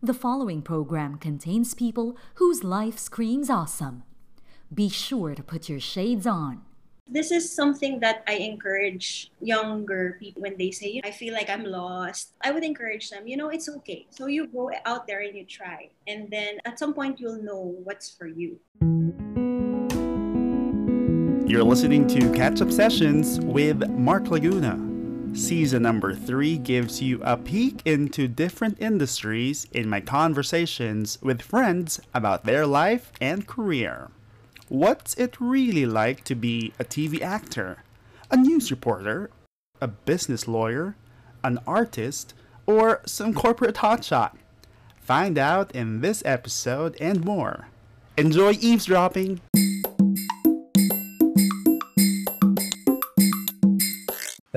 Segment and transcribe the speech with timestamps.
[0.00, 4.04] The following program contains people whose life screams awesome.
[4.72, 6.62] Be sure to put your shades on.
[7.08, 11.64] This is something that I encourage younger people when they say, I feel like I'm
[11.64, 12.34] lost.
[12.42, 14.06] I would encourage them, you know, it's okay.
[14.10, 15.88] So you go out there and you try.
[16.06, 18.60] And then at some point, you'll know what's for you.
[21.50, 24.87] You're listening to Catch Up Sessions with Mark Laguna.
[25.34, 32.00] Season number three gives you a peek into different industries in my conversations with friends
[32.12, 34.08] about their life and career.
[34.68, 37.84] What's it really like to be a TV actor,
[38.30, 39.30] a news reporter,
[39.80, 40.96] a business lawyer,
[41.44, 42.34] an artist,
[42.66, 44.32] or some corporate hotshot?
[45.00, 47.68] Find out in this episode and more.
[48.16, 49.40] Enjoy eavesdropping!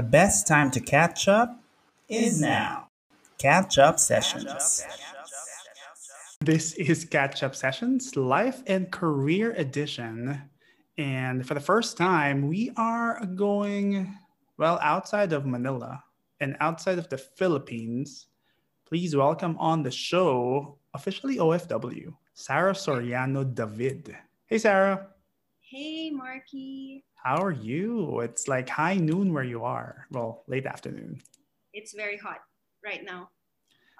[0.02, 1.62] The best time to catch up
[2.10, 2.88] is now.
[3.38, 4.84] Catch up sessions.
[6.40, 10.42] This is Catch Up Sessions, Life and Career Edition.
[10.98, 14.18] And for the first time, we are going,
[14.58, 16.04] well, outside of Manila
[16.40, 18.26] and outside of the Philippines.
[18.88, 24.18] Please welcome on the show, officially OFW, Sarah Soriano David.
[24.48, 25.11] Hey, Sarah.
[25.72, 27.06] Hey, Marky.
[27.16, 28.20] How are you?
[28.20, 30.06] It's like high noon where you are.
[30.12, 31.22] Well, late afternoon.
[31.72, 32.44] It's very hot
[32.84, 33.30] right now.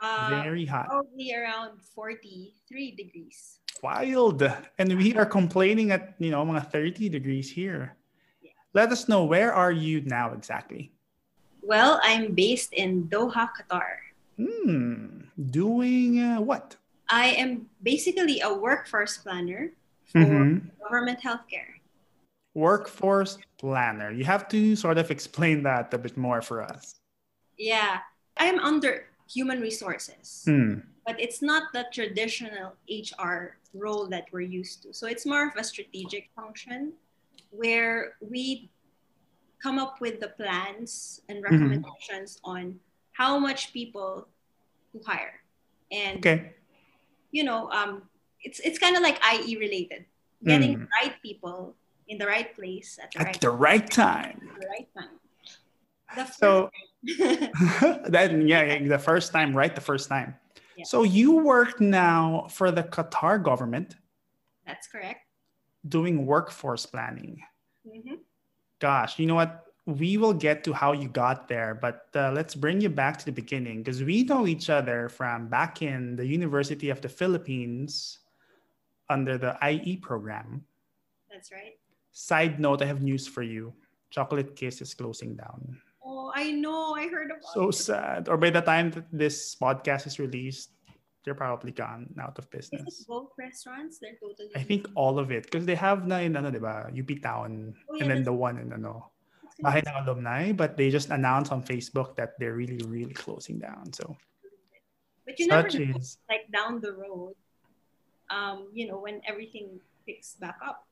[0.04, 0.88] Uh, very hot.
[0.88, 3.60] Probably around 43 degrees.
[3.82, 4.44] Wild.
[4.80, 7.96] And we are complaining at, you know, mga 30 degrees here.
[8.42, 8.52] Yeah.
[8.74, 10.92] Let us know, where are you now exactly?
[11.62, 14.12] Well, I'm based in Doha, Qatar.
[14.36, 15.22] Hmm.
[15.40, 16.76] Doing uh, what?
[17.08, 19.72] I am basically a workforce planner
[20.14, 20.68] mm-hmm.
[20.84, 21.80] government healthcare.
[22.54, 24.12] Workforce planner.
[24.12, 27.00] You have to sort of explain that a bit more for us.
[27.58, 28.00] Yeah.
[28.38, 30.84] I'm under human resources, mm.
[31.06, 34.94] but it's not the traditional HR role that we're used to.
[34.94, 36.94] So it's more of a strategic function
[37.52, 38.70] where we
[39.62, 41.54] come up with the plans and mm-hmm.
[41.54, 42.52] recommendations mm-hmm.
[42.52, 42.80] on
[43.14, 44.28] how much people
[44.94, 45.40] to hire.
[45.92, 46.54] And okay.
[47.32, 48.04] you know, um,
[48.44, 50.06] it's it's kind of like IE related.
[50.44, 50.80] Getting mm.
[50.80, 51.76] the right people
[52.08, 54.42] in the right place at the, at right, the right time.
[54.56, 55.16] At the right time.
[56.16, 56.70] The so
[58.10, 59.74] then yeah, the first time, right?
[59.74, 60.36] The first time.
[60.76, 60.86] Yeah.
[60.86, 63.96] So you work now for the Qatar government.
[64.66, 65.26] That's correct.
[65.88, 67.42] Doing workforce planning.
[67.88, 68.16] Mm-hmm.
[68.80, 69.66] Gosh, you know what?
[69.86, 73.26] We will get to how you got there, but uh, let's bring you back to
[73.26, 78.20] the beginning because we know each other from back in the University of the Philippines
[79.12, 80.64] under the IE program.
[81.32, 81.78] That's right.
[82.12, 83.74] Side note, I have news for you.
[84.10, 85.80] Chocolate Kiss is closing down.
[86.04, 86.96] Oh, I know.
[86.96, 87.76] I heard about So it.
[87.76, 88.28] sad.
[88.28, 90.72] Or by the time that this podcast is released,
[91.24, 92.82] they're probably gone out of business.
[92.88, 94.00] Is it both restaurants?
[94.00, 94.50] They're totally.
[94.56, 95.44] I think all of it.
[95.44, 97.76] Because they have na in, ano, diba, UP Town.
[97.90, 99.12] Oh, yeah, and then the one in, ano,
[99.64, 100.52] Bahay ng Alumni.
[100.52, 103.94] But they just announced on Facebook that they're really, really closing down.
[103.94, 104.18] So.
[105.26, 107.36] But you never know, is, like down the road,
[108.34, 110.88] um, you know, when everything picks back up.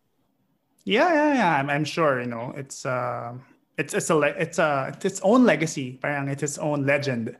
[0.85, 1.55] Yeah, yeah, yeah.
[1.57, 2.21] I'm, I'm sure.
[2.21, 3.33] You know, it's uh,
[3.77, 5.97] it's it's a it's a it's its own legacy.
[6.01, 7.35] Parang it's its own legend.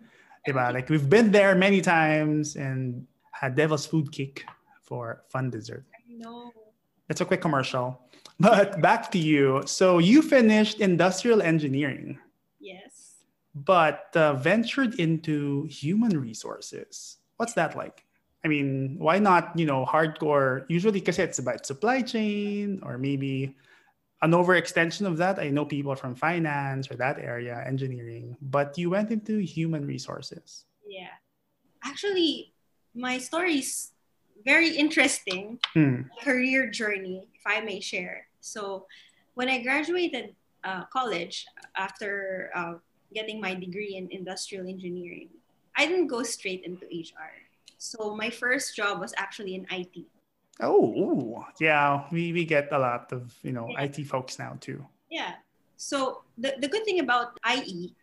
[0.48, 0.74] Diba?
[0.74, 4.46] Like we've been there many times and had Devil's Food Cake
[4.82, 5.86] for fun dessert.
[5.94, 6.52] I know.
[7.10, 8.02] It's a quick commercial.
[8.42, 9.64] But back to you.
[9.66, 12.20] So you finished industrial engineering.
[12.62, 13.26] Yes.
[13.54, 17.18] But uh, ventured into human resources.
[17.36, 18.06] What's that like?
[18.44, 20.66] I mean, why not, you know, hardcore?
[20.70, 23.56] Usually, because it's about supply chain or maybe
[24.22, 25.40] an overextension of that.
[25.40, 30.66] I know people from finance or that area, engineering, but you went into human resources.
[30.88, 31.16] Yeah.
[31.84, 32.54] Actually,
[32.96, 33.92] my story is
[34.46, 36.04] very interesting hmm.
[36.24, 38.28] career journey, if I may share.
[38.40, 38.88] So,
[39.36, 41.46] when I graduated uh, college
[41.76, 42.74] after uh,
[43.14, 45.30] getting my degree in industrial engineering,
[45.76, 47.32] I didn't go straight into HR.
[47.80, 50.04] So my first job was actually in IT.
[50.60, 52.04] Oh, yeah.
[52.12, 53.84] We, we get a lot of, you know, yeah.
[53.84, 54.86] IT folks now too.
[55.10, 55.36] Yeah.
[55.78, 57.96] So the, the good thing about IE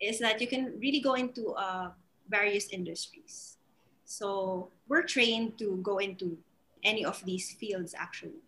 [0.00, 1.90] is that you can really go into uh,
[2.30, 3.58] various industries.
[4.04, 6.38] So we're trained to go into
[6.84, 8.38] any of these fields actually.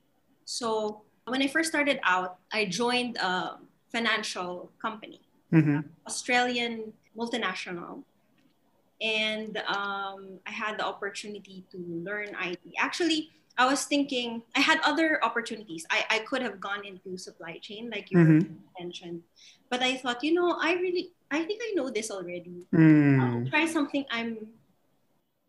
[0.44, 3.58] So when I first started out, I joined a
[3.90, 5.20] financial company,
[5.52, 5.80] mm-hmm.
[6.06, 8.04] Australian multinational
[9.00, 12.60] and um, I had the opportunity to learn IT.
[12.78, 15.86] Actually, I was thinking I had other opportunities.
[15.90, 18.54] I, I could have gone into supply chain, like you mm-hmm.
[18.78, 19.22] mentioned,
[19.70, 22.66] but I thought, you know, I really, I think I know this already.
[22.74, 23.20] Mm.
[23.20, 24.48] I'll try something I'm,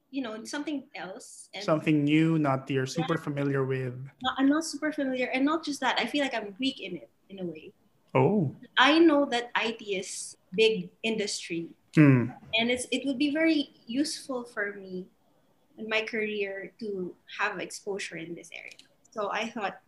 [0.10, 3.94] you know something else and Something new, not you're super familiar with.
[4.38, 7.10] I'm not super familiar and not just that I feel like I'm weak in it
[7.30, 7.74] in a way
[8.18, 8.56] Oh.
[8.78, 12.30] I know that IT is big industry Hmm.
[12.54, 15.10] and it's it would be very useful for me
[15.82, 18.78] in my career to have exposure in this area
[19.10, 19.82] so I thought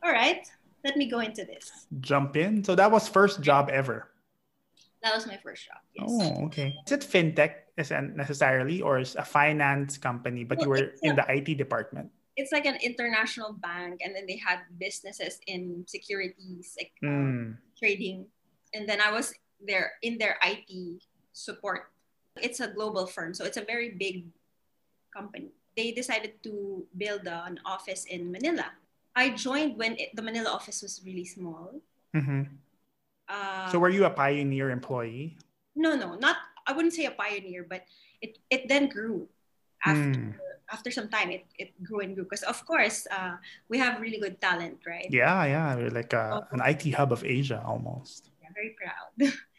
[0.00, 0.40] all right
[0.84, 1.68] let me go into this
[2.00, 2.64] Jump in.
[2.64, 4.08] So that was first job ever.
[5.04, 6.72] that was my first job yes Oh, okay.
[6.88, 7.68] Is it fintech
[8.16, 12.08] necessarily or is a finance company, but you were in a- the IT department?
[12.40, 17.60] it's like an international bank and then they had businesses in securities like uh, Hmm.
[17.76, 18.24] trading
[18.72, 21.04] and then i was there in their it
[21.40, 21.90] support
[22.38, 24.24] it's a global firm so it's a very big
[25.14, 28.66] company they decided to build an office in manila
[29.16, 31.74] i joined when it, the manila office was really small
[32.14, 32.46] Mhm.
[33.28, 35.38] uh, So were you a pioneer employee?
[35.76, 37.86] no no not i wouldn't say a pioneer but
[38.20, 39.26] it, it then grew
[39.86, 40.30] after Hmm.
[40.70, 43.34] after some time it, it grew and grew because of course uh,
[43.68, 45.74] we have really good talent right Yeah, yeah.
[45.74, 48.30] We're like a, an IT hub of Asia almost.
[48.42, 49.10] yeah, very proud.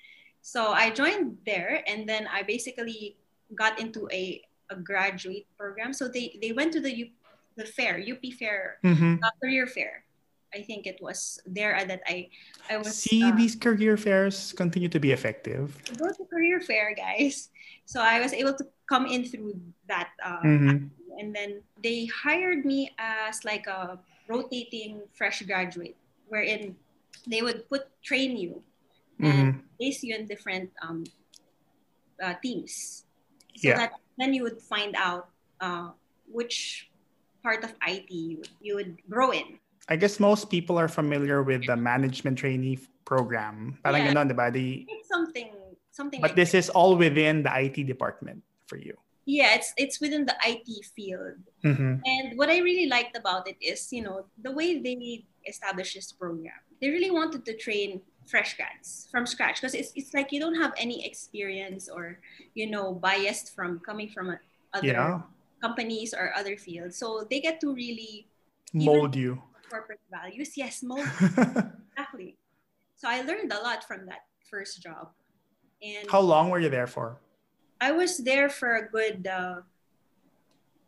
[0.52, 3.16] so I joined there, and then I basically
[3.56, 5.94] got into a, a graduate program.
[5.96, 7.08] So they, they went to the U,
[7.56, 9.24] the fair, UP fair, Mhm.
[9.24, 10.04] uh, career fair.
[10.52, 12.28] I think it was there that I
[12.68, 15.72] I was See, uh, these career fairs continue to be effective.
[15.96, 17.48] go to career fair, guys.
[17.88, 19.56] So I was able to come in through
[19.88, 20.92] that, uh, Mhm.
[21.16, 23.96] and then they hired me as like a
[24.28, 25.96] rotating fresh graduate,
[26.28, 26.76] wherein
[27.24, 28.60] they would put train you
[29.22, 29.62] and Mhm.
[29.78, 31.06] place you in different um,
[32.22, 33.06] uh, teams
[33.56, 33.78] so Yeah.
[33.78, 35.30] that then you would find out
[35.62, 35.94] uh,
[36.26, 36.90] which
[37.46, 39.58] part of IT you, you would grow in.
[39.90, 43.78] I guess most people are familiar with the management trainee program.
[43.84, 44.24] Parang Yeah.
[44.34, 44.50] ba?
[44.50, 45.54] The- It's something
[45.92, 48.98] something but like this is all within the IT department for you.
[49.30, 51.38] yeah, it's it's within the IT field.
[51.62, 52.02] Mhm.
[52.02, 56.10] And what I really liked about it is, you know, the way they established this
[56.14, 56.58] program.
[56.82, 60.56] They really wanted to train fresh grads from scratch because it's, it's like you don't
[60.56, 62.20] have any experience or,
[62.54, 64.38] you know, biased from coming from
[64.74, 65.22] other Yeah.
[65.62, 66.96] companies or other fields.
[66.98, 68.28] So they get to really
[68.74, 69.42] Mold you.
[69.70, 70.56] corporate values.
[70.56, 71.10] Yes, most
[71.92, 72.38] exactly.
[72.96, 75.10] So I learned a lot from that first job.
[75.82, 77.18] And How long were you there for?
[77.82, 79.62] I was there for a good uh,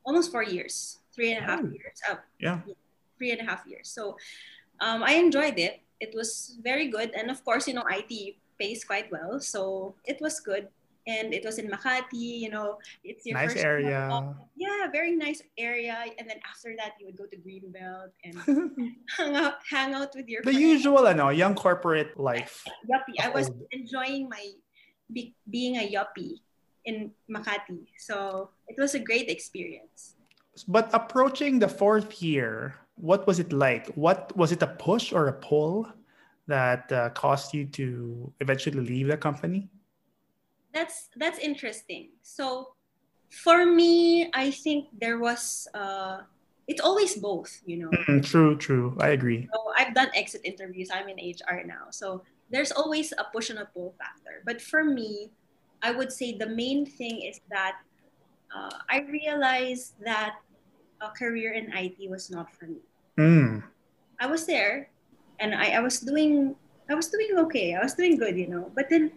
[0.05, 1.67] almost four years, three and a half Oh.
[1.71, 1.97] years.
[2.09, 2.59] Uh, Yeah.
[3.17, 3.89] three and a half years.
[3.89, 4.17] So
[4.79, 5.81] um, I enjoyed it.
[6.03, 7.15] It was very good.
[7.15, 9.39] And of course, you know, IT pays quite well.
[9.39, 10.67] So it was good.
[11.07, 14.07] And it was in Makati, you know, it's your Nice first area.
[14.07, 14.39] job.
[14.55, 15.99] Yeah, very nice area.
[16.15, 18.35] And then after that, you would go to Greenbelt and
[19.19, 20.63] hang out, hang out with your the friends.
[20.63, 22.63] usual, ano, young corporate life.
[22.87, 23.19] yuppie.
[23.19, 24.43] I was enjoying my
[25.11, 26.39] be, being a yuppie
[26.87, 27.83] in Makati.
[27.99, 30.15] So it was a great experience.
[30.71, 33.87] But approaching the fourth year, what was it like?
[33.95, 35.87] What was it a push or a pull
[36.47, 39.69] that uh, caused you to eventually leave the company?
[40.73, 42.09] That's that's interesting.
[42.21, 42.73] So
[43.29, 46.21] for me, I think there was uh
[46.67, 47.91] it's always both, you know.
[48.07, 48.95] Mm, true, true.
[48.99, 49.49] I agree.
[49.53, 50.89] So I've done exit interviews.
[50.91, 51.91] I'm in HR now.
[51.91, 54.41] So there's always a push and a pull factor.
[54.45, 55.31] But for me,
[55.81, 57.77] I would say the main thing is that
[58.55, 60.39] uh, I realized that
[61.03, 62.79] a career in IT was not for me.
[63.19, 63.63] Mm.
[64.19, 64.89] I was there
[65.39, 66.55] and I, I was doing
[66.89, 67.75] I was doing okay.
[67.75, 68.71] I was doing good, you know.
[68.75, 69.11] But then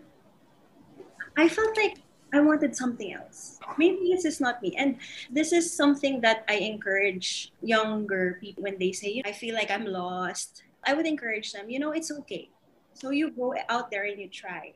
[1.37, 1.99] I felt like
[2.33, 3.59] I wanted something else.
[3.79, 4.75] Maybe this is not me.
[4.77, 4.99] And
[5.31, 9.87] this is something that I encourage younger people when they say, I feel like I'm
[9.87, 10.63] lost.
[10.87, 12.49] I would encourage them, you know, it's okay.
[12.95, 14.75] So you go out there and you try.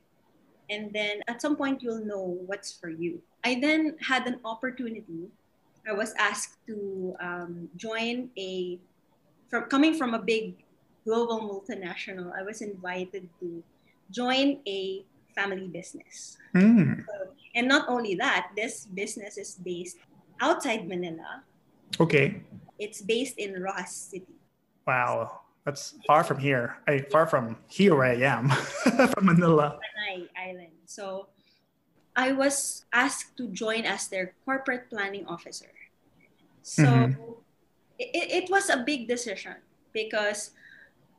[0.69, 3.23] And then at some point you'll know what's for you.
[3.45, 5.31] I then had an opportunity.
[5.89, 8.79] I was asked to um, join a
[9.49, 10.63] from coming from a big
[11.05, 13.63] global multinational, I was invited to
[14.11, 16.37] join a family business.
[16.55, 17.05] Mm.
[17.55, 19.99] And not only that, this business is based
[20.41, 21.43] outside Manila.
[21.99, 22.43] Okay.
[22.79, 24.39] It's based in Roxas City.
[24.87, 25.41] Wow.
[25.65, 26.79] That's far from here.
[26.89, 28.49] I far from here where I am,
[29.13, 29.79] from Manila.
[29.79, 30.73] Panay Island.
[30.87, 31.29] So
[32.17, 35.71] I was asked to join as their corporate planning officer.
[36.63, 37.17] So Mhm.
[37.99, 39.57] it, it was a big decision
[39.93, 40.53] because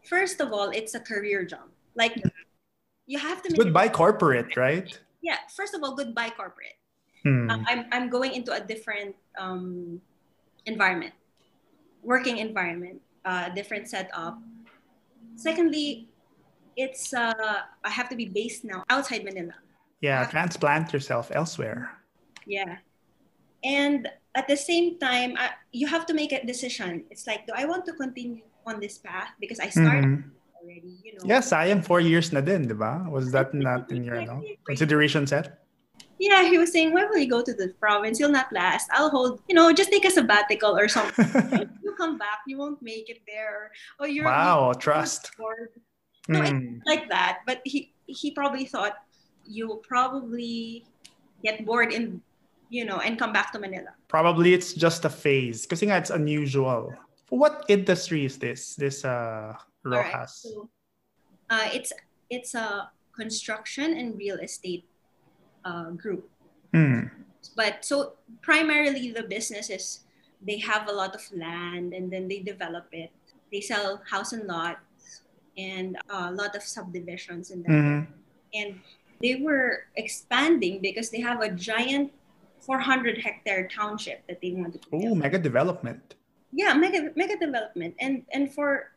[0.03, 1.71] first of all, it's a career jump.
[1.95, 2.19] Like
[3.05, 4.87] you have to make Goodbye corporate, right?
[5.21, 6.77] yeah, first of all, goodbye corporate.
[7.23, 7.49] Hmm.
[7.49, 10.01] Uh, I'm, I'm going into a different um,
[10.65, 11.13] environment,
[12.01, 14.41] working environment, uh, different setup.
[15.35, 16.09] Secondly,
[16.75, 19.53] it's uh, I have to be based now outside Manila.
[20.01, 21.91] Yeah, transplant yourself elsewhere.
[22.45, 22.77] Yeah.
[23.63, 27.05] and at the same time, uh, you have to make a decision.
[27.11, 30.23] It's like, do I want to continue on this path because I started Mhm.
[30.57, 31.25] already, you know?
[31.29, 33.05] Yeah, sayang four years na din, di ba?
[33.11, 35.61] Was that not in your no, consideration set?
[36.17, 38.17] Yeah, he was saying, why will you go to the province?
[38.17, 38.89] You'll not last.
[38.89, 41.29] I'll hold, you know, just take a sabbatical or something.
[41.85, 43.69] you come back, you won't make it there.
[44.01, 45.29] Or you're wow, trust.
[46.25, 46.81] No, Mm.
[46.89, 47.45] like that.
[47.45, 48.97] But he he probably thought
[49.45, 50.85] you'll probably
[51.43, 52.21] get bored in,
[52.69, 53.93] you know, and come back to Manila.
[54.07, 55.65] Probably it's just a phase.
[55.65, 56.93] Nga it's unusual.
[57.29, 58.75] What industry is this?
[58.75, 60.13] This uh All right.
[60.13, 60.43] Roxas.
[60.43, 60.69] So,
[61.49, 61.91] uh, it's
[62.29, 64.85] it's a construction and real estate
[65.65, 66.29] uh, group.
[66.73, 67.11] Hmm.
[67.55, 70.05] But so primarily the businesses
[70.41, 73.11] they have a lot of land and then they develop it.
[73.51, 75.21] They sell house and lots
[75.57, 77.71] and a lot of subdivisions in that.
[77.71, 78.07] Mhm.
[78.53, 78.79] And
[79.21, 82.11] they were expanding because they have a giant
[82.61, 86.15] 400 hectare township that they wanted to Oh, mega development.
[86.51, 88.91] yeah mega mega development and and for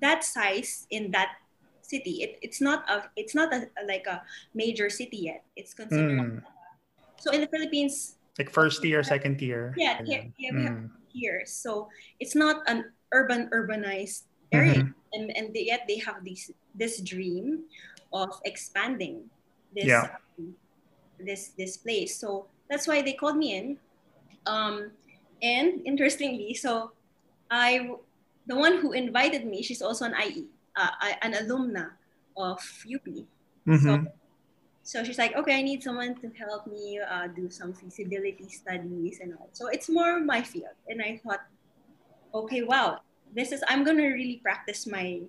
[0.00, 1.36] that size in that
[1.84, 4.24] city it, it's not a it's not a, like a
[4.56, 6.42] major city yet it's considered Mm.
[7.20, 9.72] so in the philippines Like first tier, second tier.
[9.76, 10.90] yeah here, yeah, we have Mm.
[11.12, 11.88] here so
[12.20, 14.96] it's not an urban urbanized area Mhm.
[15.12, 17.68] and and they, yet they have this this dream
[18.12, 19.28] of expanding
[19.76, 20.16] this Yeah.
[20.40, 20.56] um,
[21.20, 22.16] this this place.
[22.16, 23.66] So that's why they called me in.
[24.48, 24.96] Um
[25.44, 26.96] and interestingly so
[27.52, 27.92] i
[28.48, 30.48] the one who invited me she's also an ie
[30.80, 30.88] uh,
[31.20, 31.92] an alumna
[32.40, 33.04] of up
[33.68, 34.08] Mhm.
[34.80, 39.20] so she's like okay i need someone to help me uh, do some feasibility studies
[39.20, 39.50] and all.
[39.52, 40.72] So it's more my field.
[40.88, 41.44] And i thought
[42.32, 43.04] okay wow
[43.36, 45.20] this is i'm gonna really practice my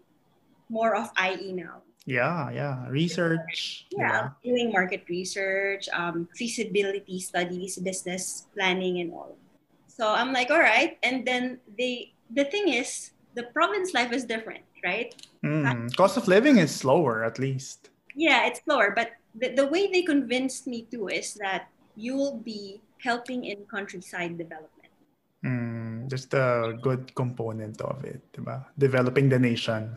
[0.71, 2.87] more of ie now Yeah, yeah.
[2.87, 3.83] Research.
[3.91, 9.35] yeah doing market research um, feasibility studies business planning and all
[9.91, 14.23] so i'm like all right and then they the thing is the province life is
[14.23, 15.11] different right
[15.45, 15.93] Mm.
[15.95, 17.91] Cost of living is slower, at least.
[18.17, 22.81] yeah it's slower but the, the way they convinced me too is that you'll be
[23.03, 24.73] helping in countryside development
[25.45, 26.09] Mm.
[26.09, 28.65] Just a good component of it, diba?
[28.79, 29.93] Developing the nation.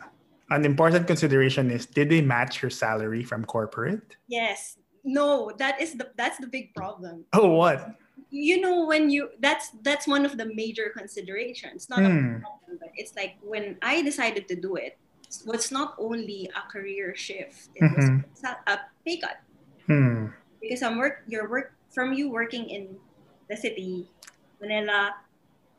[0.51, 4.19] An important consideration is did they match your salary from corporate?
[4.27, 7.95] yes no that is the that's the big problem Oh, what?
[8.29, 12.37] you know when you that's that's one of the major considerations not a Hmm.
[12.43, 14.93] problem, but it's like when i decided to do it
[15.25, 18.21] it was not only a career shift it was Mhm.
[18.69, 18.75] a
[19.07, 19.41] pay cut
[19.89, 20.29] Hmm.
[20.61, 22.93] because i'm work your work from you working in
[23.49, 24.05] the city
[24.61, 25.15] manila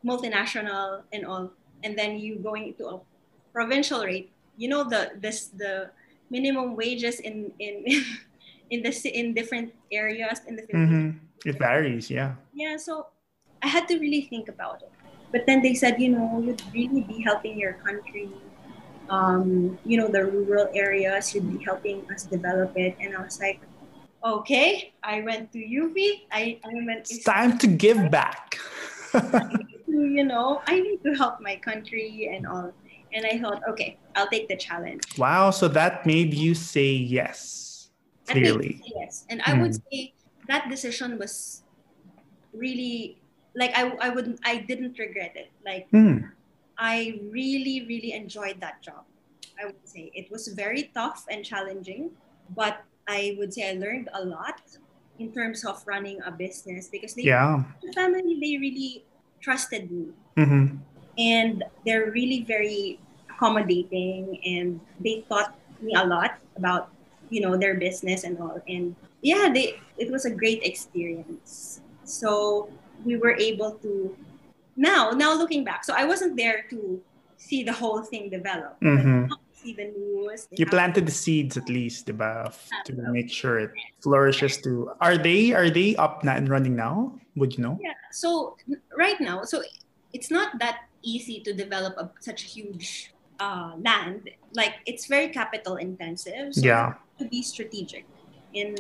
[0.03, 1.53] multinational and all
[1.85, 2.97] and then you going to a
[3.55, 5.91] provincial rate you know the this the
[6.31, 7.85] minimum wages in in
[8.73, 12.39] in the in different areas in the Philippines hmm It varies, yeah.
[12.55, 13.11] yeah so
[13.63, 14.93] i had to really think about it.
[15.33, 18.31] But then they said you know you'd really be helping your country
[19.11, 22.97] um, you know the rural areas you'd be helping us develop it.
[23.01, 23.61] And i was like
[24.23, 25.97] okay i went to uv
[26.31, 28.59] i, I went It's time to give back.
[29.11, 29.19] to,
[29.91, 32.71] you know i need to help my country and all
[33.13, 37.91] and i thought okay i'll take the challenge wow, so that made you say yes.
[38.29, 38.79] Clearly.
[38.79, 40.15] say yes and i would say
[40.49, 41.63] that decision was
[42.55, 43.19] really
[43.55, 46.33] like i, I would i didn't regret it like Hmm.
[46.79, 49.05] I really, really enjoyed that job.
[49.61, 52.11] I would say it was very tough and challenging,
[52.57, 54.61] but I would say I learned a lot
[55.19, 57.63] in terms of running a business because they, Yeah.
[57.83, 59.05] the family, they really
[59.41, 60.81] trusted me hmm
[61.19, 66.89] and they're really very accommodating and they taught me a lot about
[67.29, 72.69] you know their business and all and yeah they it was a great experience so
[73.05, 74.15] we were able to
[74.77, 77.01] now now looking back so i wasn't there to
[77.37, 79.29] see the whole thing develop but Mhm.
[79.29, 82.47] now see the news You planted the seeds at least, diba?
[82.51, 83.71] f- To make sure it
[84.03, 87.15] flourishes to are they are they up and running now?
[87.39, 87.79] Would you know?
[87.83, 87.95] Yeah.
[88.15, 88.55] So
[88.99, 89.63] right now, so
[90.15, 94.31] it's not that easy to develop a, such a huge uh, land.
[94.55, 96.55] Like it's very capital intensive.
[96.55, 96.95] So Yeah.
[97.19, 98.07] to be strategic
[98.55, 98.77] in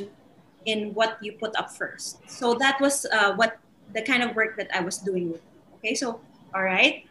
[0.64, 2.23] in what you put up first.
[2.31, 3.59] So that was uh, what
[3.93, 5.35] the kind of work that I was doing.
[5.79, 5.95] Okay.
[5.95, 6.21] So
[6.55, 7.02] all right,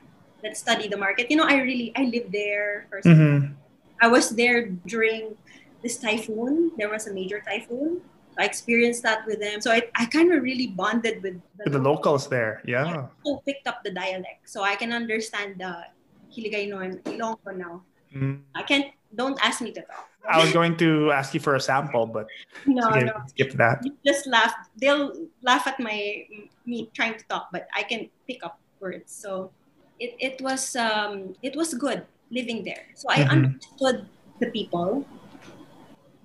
[0.43, 1.29] let's study the market.
[1.29, 3.07] You know, I really I lived there first.
[3.07, 3.59] hmm
[4.01, 5.37] I was there during
[5.85, 6.73] this typhoon.
[6.73, 8.01] There was a major typhoon.
[8.41, 9.61] I experienced that with them.
[9.61, 13.05] So I, I kind of really bonded with The locals there, yeah.
[13.21, 14.49] Who picked up the dialect.
[14.49, 15.85] So I can understand the
[16.33, 17.85] Hiligaynon, Ilonggo now.
[18.09, 18.41] Mm.
[18.57, 20.09] I can't don't ask me to talk.
[20.25, 22.25] I was going to ask you for a sample, but
[22.65, 23.13] No, skip, no.
[23.29, 23.85] skip that.
[23.85, 24.53] You just laugh.
[24.81, 25.13] They'll
[25.45, 26.25] laugh at my
[26.65, 29.13] me trying to talk, but I can pick up words.
[29.13, 29.53] So
[30.01, 32.89] it, it was um, it was good living there.
[32.97, 33.29] So I Mhm.
[33.29, 34.09] understood
[34.41, 35.05] the people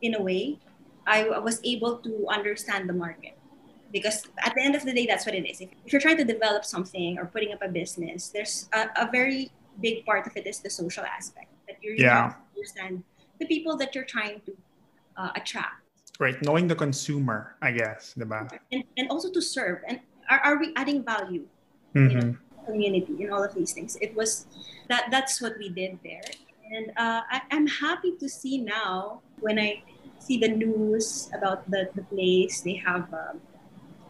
[0.01, 0.57] in a way.
[1.07, 3.39] I was able to understand the market
[3.93, 5.61] because at the end of the day, that's what it is.
[5.61, 9.09] If, if you're trying to develop something or putting up a business, there's a, a
[9.11, 12.33] very big part of it is the social aspect that you really Yeah.
[12.33, 13.05] to understand
[13.39, 14.57] the people that you're trying to
[15.17, 15.83] uh, attract
[16.19, 18.49] Right, knowing the consumer, I guess, diba?
[18.73, 21.47] and, and also to serve and are, are we adding value
[21.95, 22.37] Mhm.
[22.67, 24.47] community in all of these things it was
[24.89, 26.25] that that's what we did there
[26.75, 29.81] and uh, I, i'm happy to see now when i
[30.19, 32.61] see the news about the, the place.
[32.61, 33.41] They have um,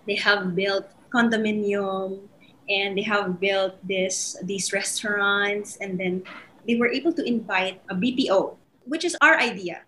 [0.07, 2.21] they have built condominium
[2.69, 5.77] and they have built this these restaurants.
[5.77, 6.23] And then
[6.67, 9.83] they were able to invite a bpo which is our idea.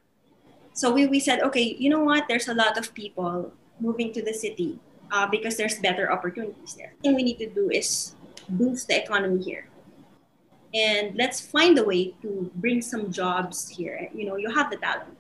[0.75, 2.27] So we, we said okay you know what?
[2.29, 4.79] There's a lot of people moving to the city
[5.11, 6.95] uh, because there's better opportunities there.
[7.03, 8.15] Thing we need to do is
[8.49, 9.69] boost the economy here.
[10.75, 14.09] And let's find a way to bring some jobs here.
[14.15, 15.18] You know you have the talent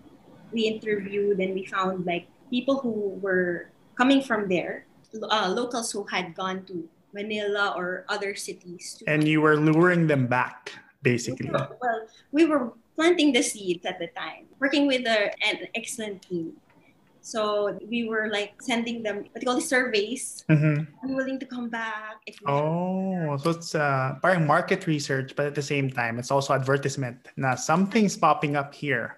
[0.52, 4.86] we interviewed and we found like people who were coming from there
[5.30, 10.06] uh, locals who had gone to manila or other cities to And you were luring
[10.06, 11.48] them back, basically.
[11.50, 16.52] well, we were planting the seeds at the time, working with a, an excellent team.
[17.20, 20.44] So we were like sending them what you call the surveys.
[20.48, 20.86] Mhm.
[21.02, 22.24] I'm willing to come back.
[22.26, 26.54] If Oh, so it's uh, parang market research, but at the same time, it's also
[26.54, 27.28] advertisement.
[27.36, 29.17] Now something's popping up here.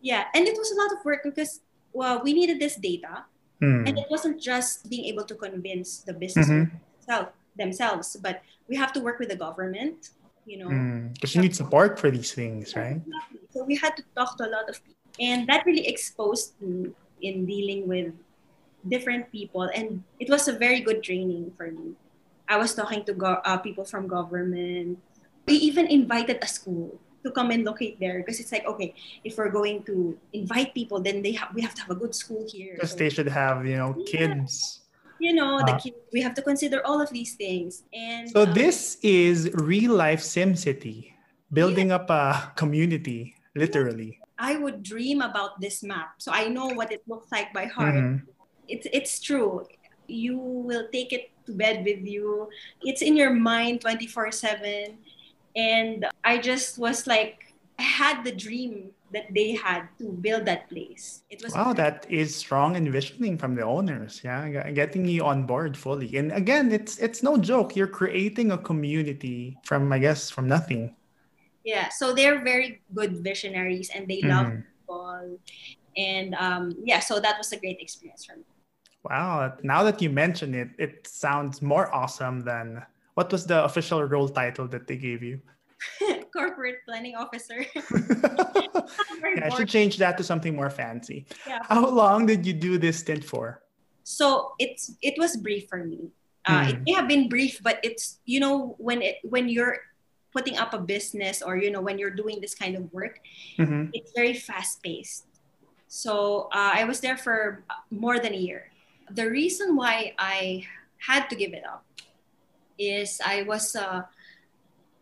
[0.00, 1.60] Yeah, and it was a lot of work because
[1.92, 3.26] well, we needed this data,
[3.58, 3.82] Hmm.
[3.84, 6.70] and it wasn't just being able to convince the business Mhm.
[7.02, 8.40] themselves, themselves, but
[8.70, 10.10] we have to work with the government.
[10.46, 10.70] You know,
[11.14, 12.96] Because you need support for these things, right?
[13.04, 13.40] Exactly.
[13.52, 14.96] So we had to talk to a lot of people.
[15.20, 16.90] And that really exposed me
[17.20, 18.14] in dealing with
[18.88, 19.68] different people.
[19.68, 21.92] And it was a very good training for me.
[22.48, 24.98] I was talking to go- uh, people from government.
[25.46, 29.36] We even invited a school to come and locate there because it's like, okay, if
[29.36, 32.46] we're going to invite people, then they have we have to have a good school
[32.48, 32.74] here.
[32.74, 34.06] Because So, they should have, you know, Yeah.
[34.06, 34.80] kids.
[35.20, 35.82] you know, the Ah.
[35.84, 37.84] kids, we have to consider all of these things.
[37.92, 41.12] And So um, this is real life sim city
[41.52, 44.16] building up a community, literally.
[44.40, 46.16] I would dream about this map.
[46.24, 47.92] So I know what it looks like by heart.
[48.00, 48.24] Mhm.
[48.64, 49.68] It's it's true.
[50.08, 52.48] You will take it to bed with you.
[52.80, 55.04] It's in your mind 24/7
[55.52, 60.68] and I just was like I had the dream that they had to build that
[60.68, 61.22] place.
[61.30, 64.20] It was Wow, that is strong envisioning from the owners.
[64.22, 66.16] Yeah, getting you on board fully.
[66.16, 67.74] And again, it's it's no joke.
[67.74, 70.94] You're creating a community from, I guess, from nothing.
[71.64, 74.64] yeah, so they're very good visionaries and they love Mhm.
[74.64, 75.38] people.
[75.96, 78.44] And um, yeah, so that was a great experience for me.
[79.04, 79.56] Wow.
[79.62, 84.28] Now that you mention it, it sounds more awesome than what was the official role
[84.28, 85.40] title that they gave you?
[86.32, 87.64] Corporate planning officer.
[89.36, 91.26] Yeah, I should change that to something more fancy.
[91.46, 91.60] Yeah.
[91.62, 93.62] How long did you do this stint for?
[94.02, 96.08] so it's it was brief for me
[96.48, 96.82] uh, it Hmm.
[96.88, 99.76] may have been brief but it's you know when it when you're
[100.32, 103.20] putting up a business or you know when you're doing this kind of work
[103.60, 103.90] Mhm.
[103.92, 105.28] it's very fast paced
[105.86, 107.62] so uh, i was there for
[107.92, 108.72] more than a year
[109.12, 110.64] the reason why i
[110.98, 111.84] had to give it up
[112.80, 114.02] is i was uh,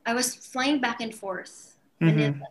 [0.09, 2.40] i was flying back and forth Mhm.
[2.40, 2.49] Manila,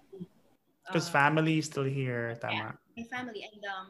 [0.85, 2.77] Because uh, family is still here, tama.
[2.95, 3.89] my family and um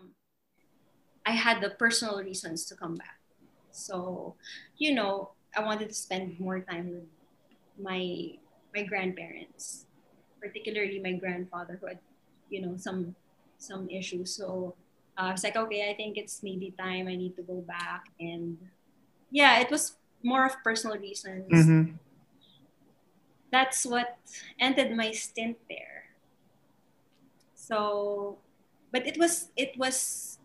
[1.26, 3.20] i had the personal reasons to come back
[3.72, 4.36] so
[4.80, 7.08] you know i wanted to spend more time with
[7.80, 8.02] my
[8.76, 9.86] my grandparents
[10.44, 12.00] particularly my grandfather who had
[12.52, 13.16] you know some
[13.58, 14.76] some issues so
[15.18, 18.04] uh, i was like okay i think it's maybe time i need to go back
[18.20, 18.58] and
[19.32, 21.96] yeah it was more of personal reasons Mhm.
[23.52, 24.18] That's what
[24.60, 26.12] ended my stint there.
[27.56, 28.38] So
[28.92, 30.40] but it was it was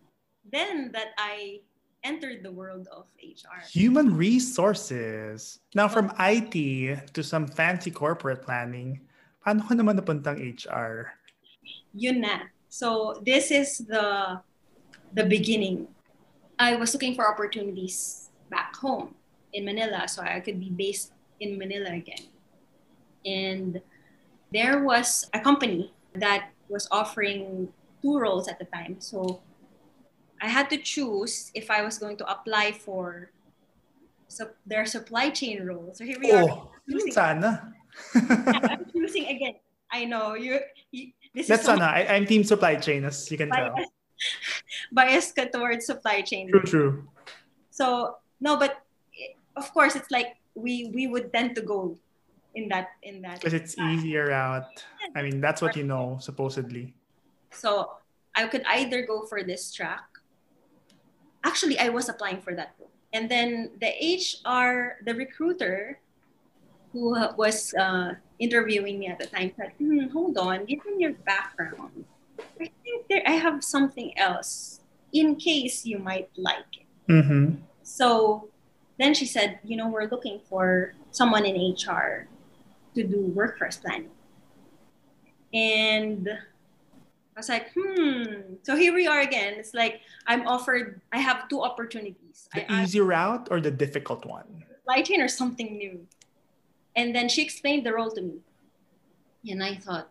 [0.51, 1.63] then that i
[2.03, 5.63] entered the world of hr Human resources.
[5.75, 6.27] Now, from oh.
[6.27, 8.99] IT to some fancy corporate planning,
[9.47, 11.15] paano ka naman napuntang HR?
[11.95, 12.51] yun na.
[12.67, 14.41] So this is the
[15.15, 15.87] the beginning.
[16.59, 19.17] I was looking for opportunities back home
[19.53, 22.32] in manila so i could be based in manila again
[23.25, 23.81] and
[24.53, 27.69] there was a company that was offering
[28.03, 29.41] two roles at the time so
[30.41, 33.31] i had to choose if i was going to apply for
[34.29, 37.73] so their supply chain role so here we are Oh, yun sana.
[38.17, 39.55] I'm choosing again.
[39.93, 41.13] I know you, you.
[41.35, 43.77] this That's is so ano, I, I'm team supply chain, as you can tell.
[43.77, 43.93] biased,
[44.93, 46.49] biased towards supply chain.
[46.49, 46.93] True, true.
[47.71, 48.81] So no, but
[49.13, 51.97] eh, of course it's like we we would tend to go
[52.55, 53.41] in that in that.
[53.41, 54.85] Because it's easier out.
[55.15, 56.95] I mean, that's what you know, supposedly.
[57.51, 57.93] So
[58.35, 60.05] I could either go for this track.
[61.45, 62.75] Actually, I was applying for that.
[63.13, 66.01] And then the HR, the recruiter
[66.93, 72.05] who was uh, interviewing me at the time said, hmm, hold on, given your background,
[72.61, 74.81] I think there I have something else
[75.13, 77.13] in case you might like it.
[77.13, 77.57] Mm-hmm.
[77.83, 78.49] So
[78.99, 82.29] then she said, you know, we're looking for someone in HR
[82.95, 84.11] to do workforce planning.
[85.55, 88.57] And I was like, hmm.
[88.63, 89.55] So here we are again.
[89.55, 92.49] It's like I'm offered, I have two opportunities.
[92.55, 94.65] The I easy route or the difficult one?
[94.83, 96.07] supply chain or something new.
[96.97, 98.39] And then she explained the role to me.
[99.49, 100.09] And I thought,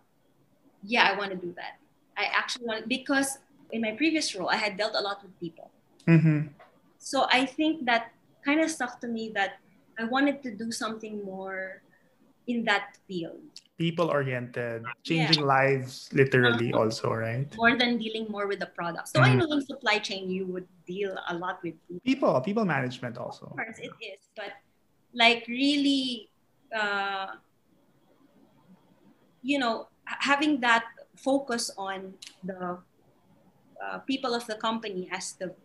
[0.84, 1.78] yeah, I want to do that.
[2.18, 3.38] I actually want because
[3.72, 5.72] in my previous role, I had dealt a lot with people.
[6.08, 6.48] Mm-hmm.
[6.98, 8.12] So I think that
[8.44, 9.60] kind of stuck to me that
[10.00, 11.82] I wanted to do something more
[12.48, 13.42] in that field,
[13.78, 17.50] People oriented, changing lives literally, also, right?
[17.58, 19.10] more than dealing more with the product.
[19.10, 19.42] So I Mhm.
[19.42, 22.02] know in supply chain you would deal a lot with people.
[22.06, 23.50] People, people management also.
[23.50, 24.54] Of course, it is, but
[25.18, 26.30] like really,
[26.70, 27.42] uh,
[29.42, 30.86] you know, having that
[31.18, 32.14] focus on
[32.46, 32.78] the
[33.82, 35.56] uh, people of the company as the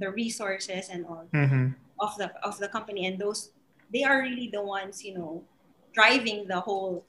[0.00, 1.76] the resources and all Mm-hmm.
[2.00, 3.52] of the of the company, and those
[3.92, 5.44] they are really the ones you know
[5.96, 7.04] driving the whole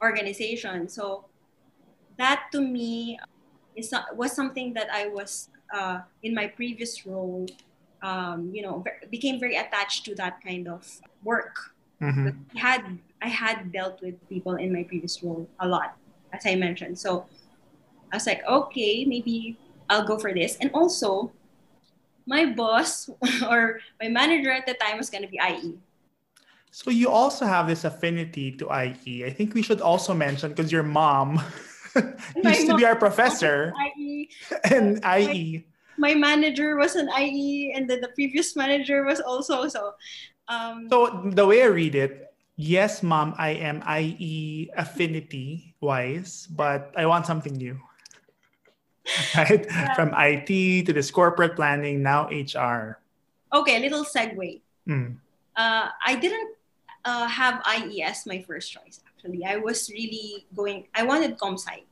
[0.00, 0.88] organization.
[0.88, 1.26] So
[2.16, 3.18] that to me
[3.74, 7.46] is was something that I was uh, in my previous role.
[8.00, 10.88] Um, you know, became very attached to that kind of
[11.22, 11.76] work.
[12.00, 12.32] Mm-hmm.
[12.56, 12.82] I had
[13.20, 16.00] I had dealt with people in my previous role a lot,
[16.32, 16.96] as I mentioned.
[16.96, 17.28] So
[18.08, 19.58] I was like, okay, maybe
[19.90, 20.56] I'll go for this.
[20.64, 21.30] And also,
[22.24, 23.10] my boss
[23.50, 25.36] or my manager at the time was going to be.
[25.36, 25.76] IE.
[26.70, 29.24] So you also have this affinity to IE.
[29.26, 31.42] I think we should also mention because your mom
[32.44, 34.30] used to be our professor IE.
[34.70, 35.66] in IE.
[35.98, 39.92] My manager was an IE, and then the previous manager was also so.
[40.48, 46.94] Um, So the way I read it, yes, mom, I am IE affinity wise, but
[46.96, 47.76] I want something new.
[49.36, 49.66] Right?
[49.66, 49.94] Yeah.
[49.98, 53.02] From IT to this corporate planning, now HR.
[53.52, 54.62] okay, a little segue.
[54.88, 55.18] Mm.
[55.56, 56.56] uh, I didn't
[57.04, 59.00] uh, have IE as my first choice.
[59.08, 60.86] Actually, I was really going.
[60.94, 61.84] I wanted ComSci.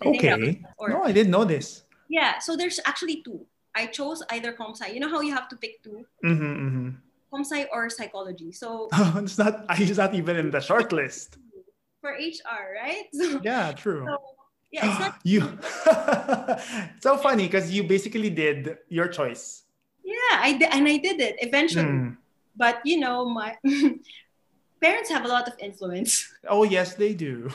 [0.00, 0.34] I Okay.
[0.36, 1.84] was- Or, No, I didn't know this.
[2.08, 2.38] Yeah.
[2.40, 3.46] So there's actually two.
[3.74, 4.92] I chose either ComSci.
[4.92, 6.88] You know how you have to pick two, Mm-hmm, mm-hmm.
[7.32, 8.52] ComSci or psychology.
[8.52, 8.88] So
[9.22, 9.64] it's not.
[9.80, 11.38] It's not even in the short list.
[12.02, 13.06] for HR, right?
[13.14, 14.02] So, Yeah, true.
[14.04, 14.16] so
[14.74, 15.14] yeah, it's not.
[15.24, 15.40] you.
[17.00, 19.62] so funny because you basically did your choice.
[20.02, 21.84] Yeah, I did, and I did it eventually.
[21.86, 22.16] Mm.
[22.58, 23.54] But you know, my
[24.82, 26.26] parents have a lot of influence.
[26.50, 27.48] Oh yes, they do.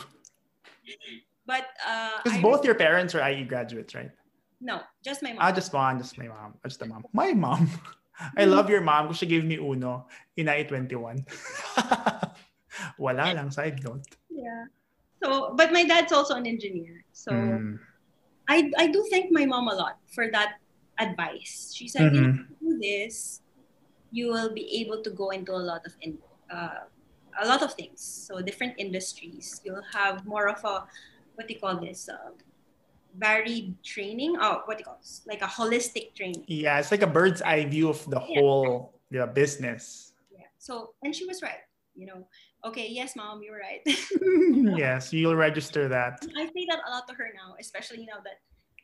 [1.46, 4.12] But uh, Because I- both your parents are IE graduates, right?
[4.60, 5.44] no, just my mom.
[5.44, 7.06] I just one, just my mom, just the mom.
[7.14, 7.70] My mom.
[8.42, 11.22] I love your mom because she gave me Uno in I-21.
[12.98, 14.06] Wala lang, side note.
[14.34, 14.66] yeah.
[15.22, 17.04] So, but my dad's also an engineer.
[17.14, 17.32] So.
[17.34, 17.78] Mm.
[18.50, 20.56] I, I do thank my mom a lot for that
[21.04, 21.74] advice.
[21.76, 23.42] She said, you know, if you do this,
[24.10, 26.16] you will be able to go into a lot of in,
[26.48, 26.88] uh,
[27.42, 28.02] a lot of things.
[28.02, 29.62] So different industries.
[29.64, 30.86] You'll have more of a
[31.36, 32.10] what do you call this?
[32.10, 32.34] Uh,
[33.18, 34.38] varied training.
[34.42, 35.22] Oh, what do you call this?
[35.28, 36.46] Like a holistic training.
[36.48, 38.40] Yeah, it's like a bird's eye view of the Yeah.
[38.42, 40.14] whole yeah, business.
[40.32, 40.50] Yeah.
[40.58, 41.62] So and she was right.
[41.96, 42.28] You know.
[42.66, 42.88] Okay.
[42.90, 43.82] Yes, mom, you're right.
[44.78, 48.42] yes, you'll register that I say that a lot to her now, especially now that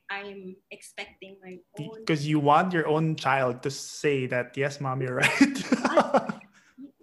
[0.10, 2.00] I'm expecting my own.
[2.00, 5.64] because you want your own child to say that, yes, mom, you're right.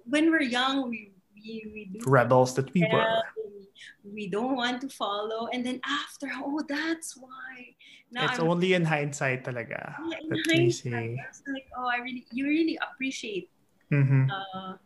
[0.04, 1.12] When we're young, we
[1.44, 3.22] we, we do Rebels that we were.
[3.37, 3.68] We,
[4.12, 7.74] we don't want to follow and then after oh that's why
[8.12, 11.16] now It's I'm only in hindsight talaga yeah, in that we hindsight, see.
[11.53, 13.48] Like oh I really you really appreciate
[13.92, 14.76] Mhm, uh,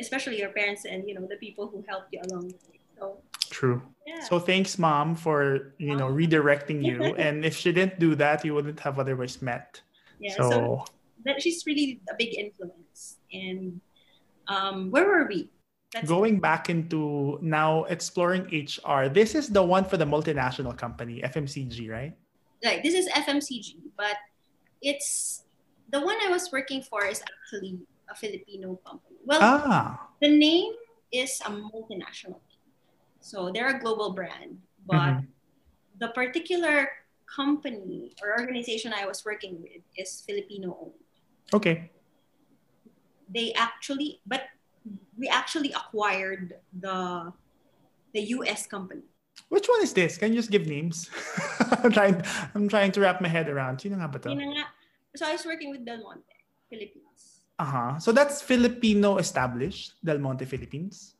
[0.00, 3.22] especially your parents and you know the people who helped you along the way so
[3.52, 3.82] True.
[4.06, 7.14] yeah So thanks, mom, for you know redirecting you.
[7.20, 9.80] and if she didn't do that, you wouldn't have otherwise met.
[10.18, 10.84] yeah so, so,
[11.24, 13.80] that she's really a big influence and
[14.48, 15.50] um where were we
[15.92, 19.08] That's going back into now exploring HR.
[19.12, 22.14] This is the one for the multinational company, FMCG, right?
[22.64, 24.14] like this is FMCG, but
[24.80, 25.42] it's
[25.90, 29.18] the one I was working for is actually a Filipino company.
[29.26, 30.72] Well, Ah, the name
[31.10, 32.38] is a multinational.
[33.20, 35.26] So they're a global brand, but Mhm.
[35.98, 36.86] the particular
[37.26, 41.02] company or organization I was working with is Filipino owned.
[41.52, 41.90] Okay.
[43.28, 44.46] They actually, but
[45.18, 47.32] we actually acquired the
[48.12, 49.06] the US company.
[49.48, 50.18] Which one is this?
[50.18, 51.08] Can you just give names?
[51.82, 52.22] I'm trying
[52.54, 53.80] I'm trying to wrap my head around.
[53.80, 54.28] Sino nga ba to?
[54.32, 54.64] Nga.
[55.16, 56.36] So I was working with Del Monte,
[56.72, 57.44] Philippines.
[57.58, 57.98] Uh-huh.
[57.98, 61.14] So that's Filipino established, Del Monte Philippines?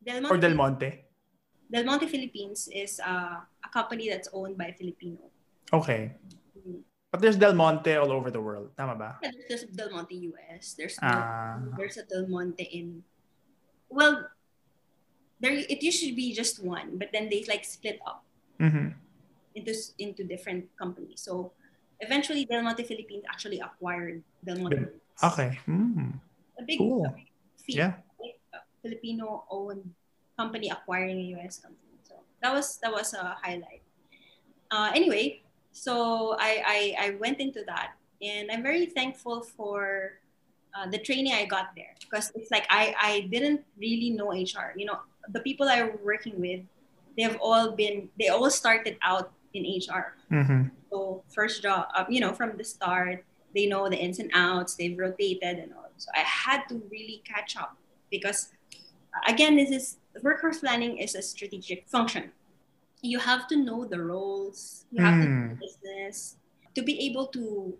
[0.00, 1.04] Del Monte, Or Del Monte?
[1.70, 5.20] Del Monte Philippines is uh, a company that's owned by Filipino.
[5.72, 6.16] Okay.
[7.14, 8.74] But there's Del Monte all over the world.
[8.74, 9.22] Tama ba?
[9.22, 10.74] Yeah, There's Del Monte US.
[10.74, 11.62] There's Del- Ah.
[11.78, 13.06] there's a Del Monte in
[13.86, 14.26] well
[15.38, 18.26] there it used to be just one but then they like split up
[18.58, 18.98] Mhm.
[19.54, 19.70] into
[20.02, 21.54] into different companies so
[22.02, 25.54] eventually Del Monte Philippines actually acquired Del Monte Okay.
[25.70, 26.18] Mm.
[26.58, 27.06] a big, Cool.
[27.06, 27.30] a big
[27.62, 28.02] feat Yeah.
[28.82, 29.86] Filipino owned
[30.34, 33.86] company acquiring a US company so that was that was a highlight
[34.74, 35.43] uh, anyway
[35.74, 40.22] so I, I I went into that and I'm very thankful for
[40.74, 44.72] uh, the training I got there because it's like I, I didn't really know HR.
[44.76, 44.98] You know,
[45.32, 46.60] the people I were working with,
[47.16, 50.14] they have all been, they all started out in HR.
[50.30, 50.70] Mhm.
[50.90, 54.74] So first job, uh, you know, from the start, they know the ins and outs,
[54.74, 55.90] they've rotated and all.
[55.96, 57.76] So I had to really catch up
[58.10, 58.50] because,
[59.28, 62.32] again, this is workforce planning is a strategic function.
[63.04, 65.60] You have to know the roles, you have to know Mm.
[65.60, 66.40] the business
[66.74, 67.76] to be able to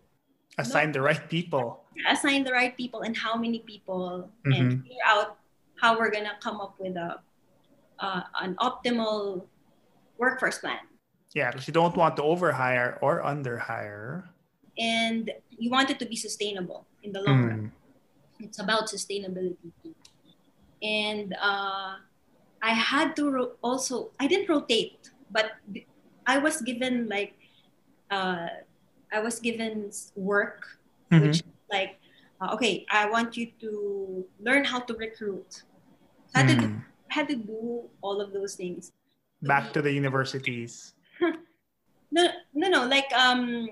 [0.61, 1.81] Assign the right people.
[2.11, 4.53] assign the right people and how many people Mhm.
[4.55, 5.39] and figure out
[5.81, 7.19] how we're gonna come up with a
[8.05, 9.47] uh, an optimal
[10.19, 10.83] workforce plan
[11.33, 14.29] Yeah, because you don't want to overhire or underhire.
[14.77, 15.31] and
[15.63, 18.45] you want it to be sustainable in the long run Mm.
[18.45, 19.95] it's about sustainability too.
[20.83, 21.95] and uh,
[22.61, 25.59] i had to ro- also i didn't rotate but
[26.27, 27.35] i was given like
[28.15, 28.47] uh,
[29.13, 30.79] i was given work
[31.13, 31.21] Mhm.
[31.23, 31.39] which
[31.75, 31.93] like
[32.41, 33.71] uh, okay i want you to
[34.41, 35.63] learn how to recruit
[36.35, 36.83] I had, to do, Mm.
[37.17, 38.91] had to do all of those things
[39.45, 40.95] Back to the universities.
[42.17, 42.23] no
[42.55, 43.69] no no like um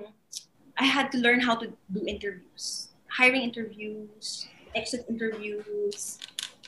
[0.78, 6.18] i had to learn how to do interviews hiring interviews exit interviews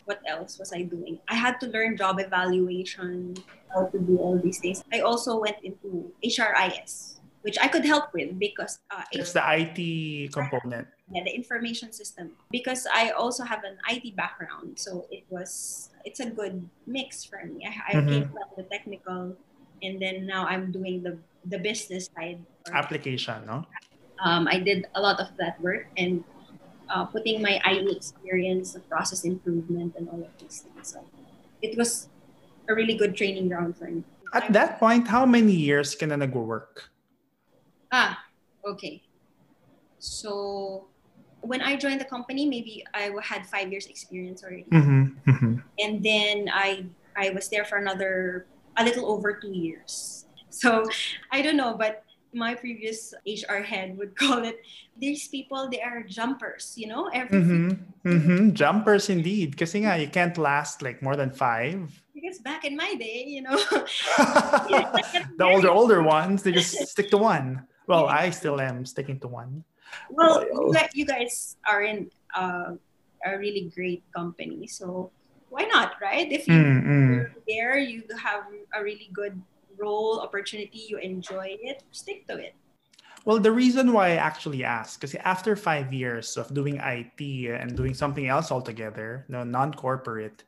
[0.04, 3.34] what else was i doing i had to learn job evaluation
[3.72, 8.12] how to do all these things i also went into hris which i could help
[8.12, 10.88] with because uh, It's the IT component.
[11.12, 16.20] yeah, the information system because I also have an IT background, so it was it's
[16.24, 17.60] a good mix for me.
[17.68, 18.08] I, I Mhm.
[18.08, 19.36] came from the technical,
[19.84, 22.40] and then now I'm doing the the business side.
[22.72, 23.68] Application, no?
[24.24, 26.24] Um, I did a lot of that work and
[26.88, 30.92] uh, putting my IT experience, the process improvement, and all of these things.
[30.92, 31.04] So
[31.62, 32.08] it was
[32.68, 34.04] a really good training ground for me.
[34.32, 36.90] At that point, how many years can na nag-work?
[37.92, 38.18] Ah,
[38.66, 39.02] okay.
[39.98, 40.88] So
[41.40, 44.66] when I joined the company, maybe I had five years experience already.
[44.72, 45.30] Mm-hmm.
[45.30, 45.54] Mm-hmm.
[45.78, 50.26] and then I I was there for another a little over two years.
[50.50, 50.86] So
[51.30, 52.03] I don't know, but
[52.34, 54.60] my previous HR head would call it
[54.98, 57.70] these people they are jumpers, you know, every Mm-hmm.
[58.08, 58.52] Mm-hmm.
[58.54, 59.56] Jumpers indeed.
[59.56, 61.90] Kasi nga, you can't last like more than five.
[62.14, 63.56] because back in my day, you know,
[65.36, 67.66] the older, older ones, they just stick to one.
[67.86, 69.64] Well, I still am sticking to one.
[70.10, 70.74] well, Loyal.
[70.94, 72.74] you guys, are in uh,
[73.24, 75.10] a really great company, so
[75.50, 76.30] why not, right?
[76.32, 78.44] If you're there, you have
[78.74, 79.36] a really good
[79.78, 82.54] role opportunity, you enjoy it, stick to it.
[83.24, 87.72] Well, the reason why I actually asked, because after five years of doing IT and
[87.74, 90.44] doing something else altogether, no, non-corporate,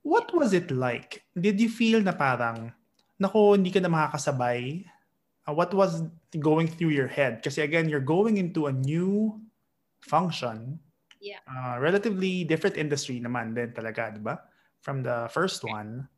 [0.00, 1.26] what was it like?
[1.36, 2.72] Did you feel na parang,
[3.20, 4.86] nako, hindi ka na makakasabay?
[5.44, 6.02] Uh, what was
[6.40, 7.36] going through your head?
[7.36, 9.36] Because again, you're going into a new
[10.00, 10.80] function.
[11.20, 11.44] Yeah.
[11.44, 14.40] Uh, relatively different industry naman din talaga, di ba?
[14.80, 16.08] From the first one.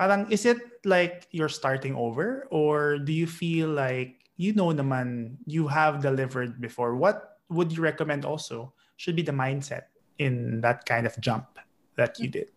[0.00, 2.48] Parang, is it like you're starting over?
[2.48, 6.96] Or do you feel like, you know naman, you have delivered before?
[6.96, 11.60] What would you recommend also should be the mindset in that kind of jump
[12.00, 12.48] that you did?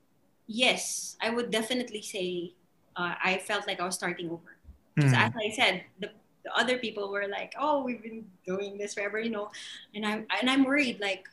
[0.47, 2.55] Yes, I would definitely say
[2.95, 4.55] uh, I felt like I was starting over.
[4.95, 5.27] Because Mm.
[5.27, 6.15] as I said, the,
[6.47, 9.51] the other people were like, "Oh, we've been doing this forever," you know,
[9.95, 11.27] and I'm and I'm worried like,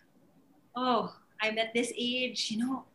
[0.75, 2.90] "Oh, I'm at this age, you know,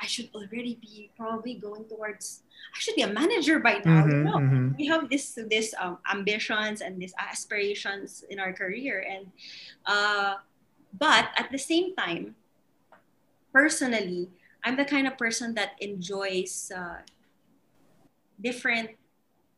[0.00, 2.42] I should already be probably going towards.
[2.74, 4.76] I should be a manager by now." You Mhm, know, mhm.
[4.78, 9.30] we have this this um, ambitions and these aspirations in our career, and
[9.86, 10.36] uh,
[10.96, 12.36] but at the same time,
[13.52, 14.30] personally,
[14.64, 17.02] I'm the kind of person that enjoys uh,
[18.40, 18.90] different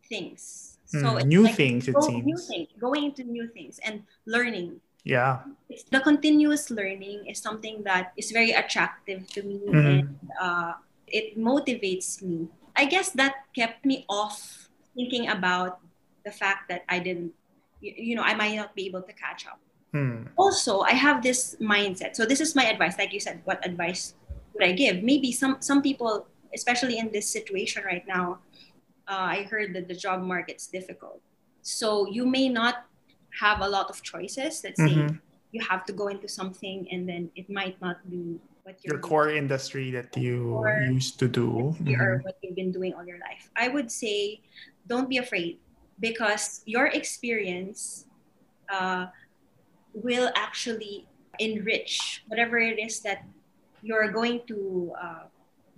[0.08, 0.78] things.
[0.86, 4.80] So Mm, new like things, it go- New things, going into new things and learning.
[5.08, 5.48] Yeah.
[5.88, 9.80] The continuous learning is something that is very attractive to me Mhm.
[9.88, 10.00] and
[10.36, 10.72] uh,
[11.08, 12.52] it motivates me.
[12.76, 15.80] I guess that kept me off thinking about
[16.28, 17.32] the fact that I didn't,
[17.80, 19.56] you, you know, I might not be able to catch up.
[19.96, 20.28] Hmm.
[20.36, 22.12] Also, I have this mindset.
[22.12, 23.00] So this is my advice.
[23.00, 24.12] Like you said, what advice
[24.52, 25.00] would I give?
[25.00, 28.44] Maybe some some people, especially in this situation right now,
[29.08, 31.24] uh, I heard that the job market's difficult.
[31.64, 32.87] So you may not
[33.40, 34.64] have a lot of choices.
[34.64, 35.20] Let's say Mhm.
[35.52, 39.30] you have to go into something and then it might not be what Your core
[39.30, 40.60] industry that you
[40.92, 41.72] used to do.
[41.82, 43.48] doing or what you've been doing all your life.
[43.56, 44.40] I would say
[44.86, 45.58] don't be afraid
[46.00, 48.06] because your experience
[48.68, 49.08] uh,
[49.94, 51.06] will actually
[51.38, 53.24] enrich whatever it is that
[53.80, 55.24] you're going to uh,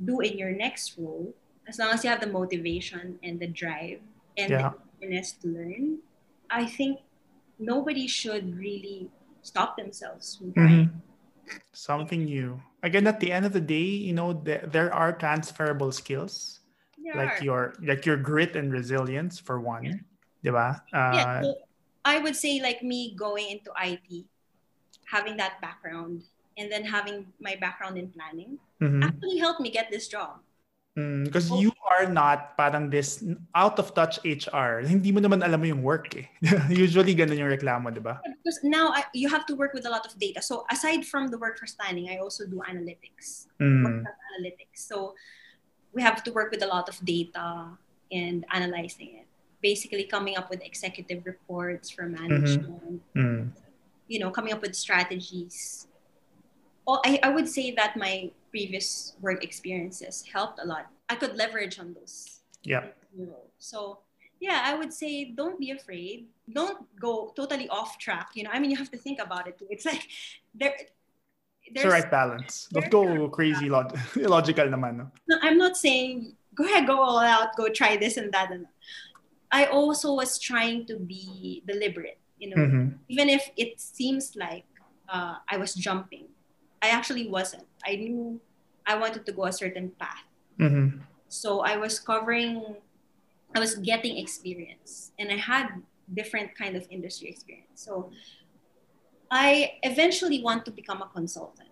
[0.05, 1.35] do in your next role
[1.69, 4.01] as long as you have the motivation and the drive
[4.37, 4.71] and Yeah.
[4.73, 5.99] the willingness to learn
[6.49, 6.99] i think
[7.61, 9.11] nobody should really
[9.43, 11.03] stop themselves from trying Mhm.
[11.73, 12.63] Something new.
[12.83, 16.61] Again, at the end of the day, you know, th- there are transferable skills
[16.99, 17.45] There like are.
[17.45, 20.07] your like your grit and resilience for one.
[20.45, 20.81] Diba?
[20.95, 21.55] Uh, yeah, so
[22.05, 24.25] I would say like me going into IT,
[25.11, 26.23] having that background,
[26.57, 29.03] and then having my background in planning mhm.
[29.05, 30.41] actually helped me get this job.
[31.25, 31.61] Because Oh.
[31.61, 33.23] you are not parang this
[33.55, 34.81] out of touch HR.
[34.87, 36.27] Hindi mo naman alam mo yung work eh.
[36.71, 38.21] Usually ganun yung reklamo, di ba?
[38.43, 40.41] Because now I, you have to work with a lot of data.
[40.43, 44.07] So aside from the workforce planning, I also do analytics, Mm.
[44.07, 44.87] analytics.
[44.87, 45.15] So
[45.93, 47.75] we have to work with a lot of data
[48.11, 49.27] and analyzing it.
[49.61, 53.03] Basically, coming up with executive reports for management.
[53.13, 53.53] Mm.
[54.11, 55.87] you know, coming up with strategies.
[56.87, 60.87] Oh, I, I would say that my previous work experiences helped a lot.
[61.09, 62.41] I could leverage on those.
[62.63, 62.87] Yeah.
[63.59, 64.01] So
[64.41, 66.27] yeah, I would say don't be afraid.
[66.53, 68.31] Don't go totally off track.
[68.35, 69.67] You know, I mean, you have to think about it too.
[69.71, 70.09] It's like
[70.55, 70.75] there.
[71.63, 72.69] It's There's, the right balance.
[72.73, 74.97] Don't go crazy log- illogical naman.
[74.97, 75.07] No?
[75.29, 78.51] no, I'm not saying go ahead, go all out, go try this and that.
[78.51, 78.67] And
[79.53, 82.19] I also was trying to be deliberate.
[82.39, 82.97] You know, Mhm.
[83.09, 84.65] even if it seems like
[85.09, 86.29] uh, I was jumping,
[86.83, 87.65] I actually wasn't.
[87.85, 88.41] I knew
[88.87, 90.25] I wanted to go a certain path.
[90.59, 91.01] Mhm.
[91.29, 92.77] So I was covering,
[93.55, 97.85] I was getting experience, and I had different kind of industry experience.
[97.85, 98.11] So
[99.31, 101.69] I eventually want to become a consultant.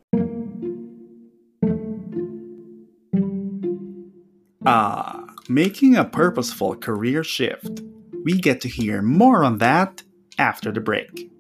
[4.67, 7.81] Ah, making a purposeful career shift.
[8.25, 10.03] We get to hear more on that
[10.39, 11.31] after the break.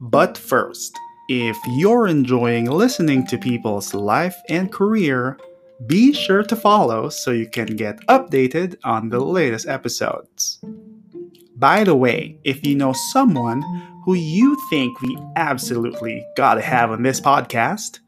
[0.00, 0.96] But first,
[1.28, 5.38] if you're enjoying listening to people's life and career,
[5.86, 10.58] be sure to follow so you can get updated on the latest episodes.
[11.56, 13.62] By the way, if you know someone
[14.04, 17.98] who you think we absolutely gotta have on this podcast,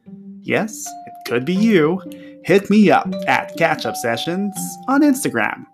[0.41, 2.03] yes, it could be you,
[2.45, 4.57] hit me up at Catch Up Sessions
[4.89, 5.67] on Instagram.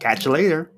[0.00, 0.72] Catch you later.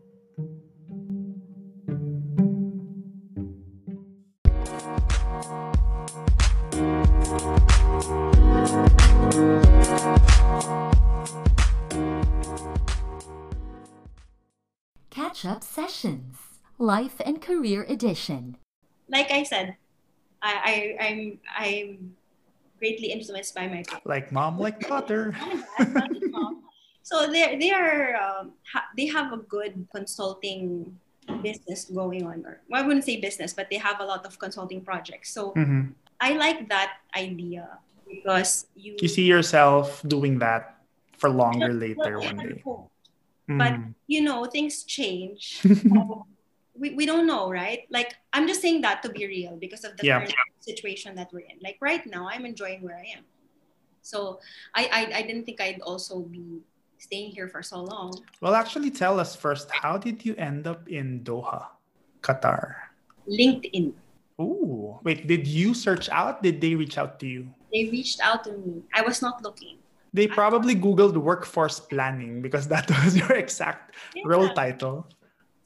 [16.83, 18.59] Life and Career Edition.
[19.07, 19.77] Like I said,
[20.43, 20.53] I,
[20.99, 21.21] I I'm
[21.55, 22.17] I'm
[22.83, 24.03] greatly influenced by my parents.
[24.05, 25.31] Like mom, like daughter.
[27.07, 30.91] so they they are um, ha- they have a good consulting
[31.41, 34.35] business going on or well, I wouldn't say business but they have a lot of
[34.43, 35.95] consulting projects so Mhm.
[36.19, 37.79] I like that idea
[38.11, 40.83] because you You see yourself doing that
[41.19, 42.59] for longer later one day.
[42.67, 42.91] hope.
[43.47, 43.95] But Mm.
[44.11, 46.27] you know things change So,
[46.75, 49.97] we, we don't know right like I'm just saying that to be real because of
[49.97, 50.19] the Yeah.
[50.21, 53.25] current situation that we're in like right now I'm enjoying where I am
[54.01, 54.41] so
[54.75, 56.61] I, I I didn't think I'd also be
[56.99, 59.69] staying here for so long Well, actually, tell us first.
[59.71, 61.67] How did you end up in Doha,
[62.23, 62.75] Qatar?
[63.29, 63.93] LinkedIn
[64.41, 65.27] Ooh, wait.
[65.29, 66.43] Did you search out?
[66.43, 67.47] Did they reach out to you?
[67.73, 68.83] they reached out to me.
[68.95, 69.79] I was not looking.
[70.13, 73.95] They probably Googled workforce planning because that was your exact
[74.25, 75.07] role title.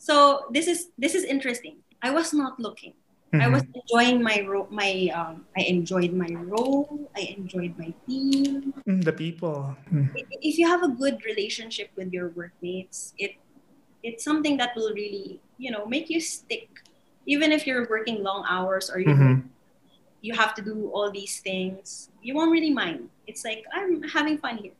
[0.06, 1.82] So this is this is interesting.
[1.98, 2.94] I was not looking.
[3.34, 4.70] I was enjoying my role.
[4.70, 7.10] My um, I enjoyed my role.
[7.18, 8.72] I enjoyed my team.
[8.86, 9.76] Mm, the people.
[9.92, 10.08] Mm.
[10.40, 13.34] If you have a good relationship with your workmates, it
[14.00, 16.70] it's something that will really you know make you stick.
[17.26, 19.50] Even if you're working long hours or you Mhm.
[20.22, 23.10] you have to do all these things, you won't really mind.
[23.26, 24.78] It's like I'm having fun here.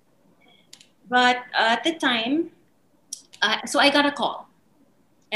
[1.11, 2.55] But uh, at the time,
[3.43, 4.46] uh, so I got a call,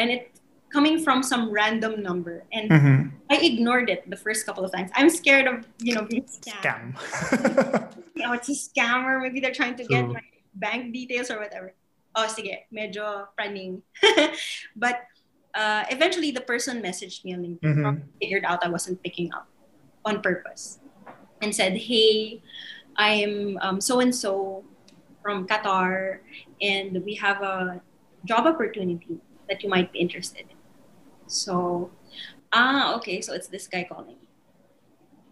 [0.01, 0.33] and it
[0.73, 2.99] coming from some random number, and Mhm.
[3.29, 4.91] I ignored it the first couple of times.
[4.95, 6.97] I'm scared of you know being scammed.
[6.97, 7.87] Scam.
[8.21, 9.17] Oh, it's a scammer.
[9.23, 10.21] Maybe they're trying to get my
[10.53, 11.73] bank details or whatever.
[12.13, 13.81] Oh, sige, medyo praning.
[14.77, 15.09] but
[15.57, 17.65] uh, eventually, the person messaged me on LinkedIn.
[17.81, 18.03] Mhm.
[18.21, 19.49] Figured out I wasn't picking up
[20.05, 20.85] on purpose,
[21.41, 22.45] and said, "Hey,
[23.01, 24.65] I'm um, so and so
[25.25, 26.21] from Qatar,
[26.61, 27.81] and we have a
[28.29, 29.17] job opportunity
[29.51, 30.57] that you might be interested in."
[31.27, 31.91] So,
[32.55, 33.21] ah, okay.
[33.21, 34.29] So it's this guy calling me,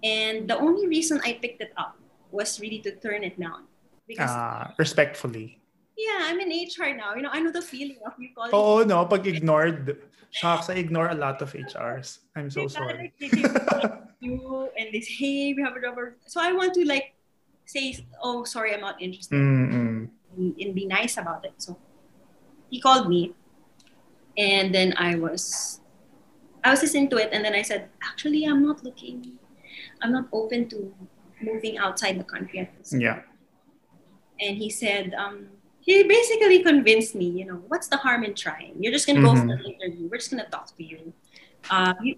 [0.04, 1.96] and the only reason I picked it up
[2.30, 3.64] was really to turn it down
[4.06, 5.58] because Ah, respectfully.
[5.96, 7.14] yeah, I'm in HR now.
[7.16, 8.52] You know, I know the feeling of you calling.
[8.54, 9.06] Oo, no?
[9.06, 9.98] Pag ignored,
[10.30, 12.20] shocks, I ignore a lot of HRs.
[12.36, 13.10] I'm so sorry.
[13.10, 15.98] Like, they keep calling you and they say, hey, we have a job.
[16.30, 17.14] So I want to like
[17.66, 20.08] say, oh, sorry, I'm not interested, Mm-mm.
[20.38, 21.58] and be nice about it.
[21.58, 21.76] So
[22.70, 23.34] he called me,
[24.38, 25.80] and then I was,
[26.64, 29.38] I was listening to it, and then I said, actually, I'm not looking,
[30.00, 30.94] I'm not open to
[31.42, 33.22] moving outside the country at this Yeah.
[34.40, 35.46] and he said um,
[35.80, 38.74] he basically convinced me you know what's the harm in trying?
[38.78, 40.08] You're just going to go for an interview.
[40.10, 41.12] We're just to talk to you.
[41.70, 42.16] Uh, you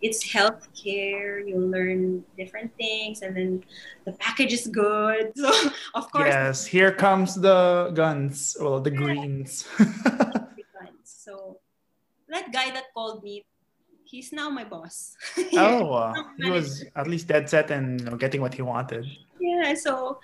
[0.00, 1.46] it's healthcare.
[1.46, 3.64] You'll learn different things and then
[4.04, 5.32] the package is good.
[5.36, 5.52] So
[5.94, 8.56] of course Yes, here comes the guns.
[8.58, 9.68] Well, the greens.
[9.78, 10.48] the
[11.04, 11.60] so
[12.32, 13.44] that guy that called me
[14.04, 15.16] he's now my boss.
[15.56, 19.06] Oh, uh, he was at least dead set and you know, getting what he wanted.
[19.40, 20.18] yeah so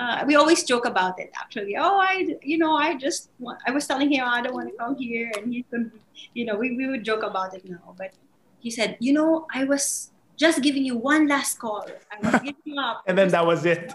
[0.00, 1.74] uh, we always joke about it actually.
[1.78, 4.76] Oh i you know i just wa- i was telling him i don't want to
[4.82, 5.92] come here and he couldn't
[6.34, 7.94] you know we, we would joke about it now.
[7.96, 8.12] But
[8.58, 10.10] he said you know i was
[10.44, 11.86] just giving you one last call.
[12.10, 13.04] I was giving up.
[13.06, 13.92] And then that was it.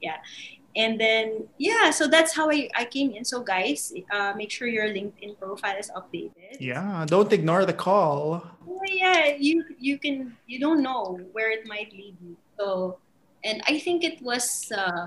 [0.00, 0.76] Ignoring my calls.
[0.76, 4.50] yeah and then yeah so that's how i, I came in so guys uh, make
[4.50, 8.42] sure your linkedin profile is updated Yeah, don't ignore the call.
[8.66, 12.34] well, yeah, you you can you don't know where it might lead you.
[12.58, 12.98] So,
[13.46, 15.06] and I think it was uh,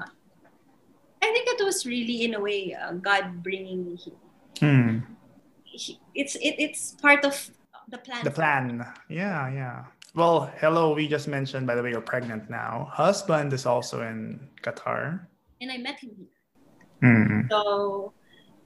[1.22, 4.20] I think it was really in a way uh, God bringing me here.
[4.64, 5.04] Hmm.
[5.68, 7.36] He- It's it, it's part of
[7.92, 8.24] the plan.
[8.24, 8.66] The plan.
[9.12, 9.78] Yeah, yeah.
[10.14, 10.94] Well, hello.
[10.94, 12.90] We just mentioned, by the way, you're pregnant now.
[12.92, 15.28] Husband is also in Qatar.
[15.62, 16.34] and I met him here.
[17.06, 17.46] Hmm.
[17.52, 18.14] So,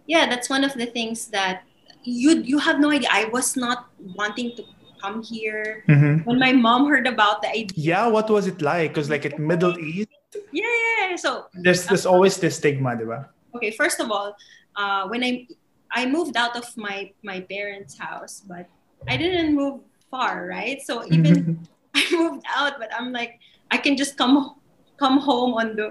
[0.07, 1.63] yeah, that's one of the things that
[2.07, 3.09] you you have no idea.
[3.11, 4.63] I was not wanting to
[5.03, 6.23] come here Mhm.
[6.25, 7.75] when my mom heard about the idea.
[7.75, 8.95] Yeah, what was it like?
[8.95, 10.07] Because like at Middle East,
[10.55, 11.09] Yeah, yeah.
[11.11, 11.15] yeah.
[11.19, 13.27] So there's there's always this stigma, diba?
[13.55, 14.35] okay first of all
[14.75, 15.47] uh, when i
[15.95, 18.67] i moved out of my my parents house but
[19.07, 19.79] i didn't move
[20.15, 21.35] far right so even
[21.99, 23.33] i moved out but i'm like
[23.75, 24.55] i can just come
[25.03, 25.87] come home on the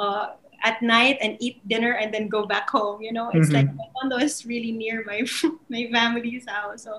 [0.00, 0.26] uh,
[0.64, 3.56] at night and eat dinner and then go back home you know it's Mhm.
[3.58, 5.20] like my condo is really near my
[5.74, 6.92] my family's house so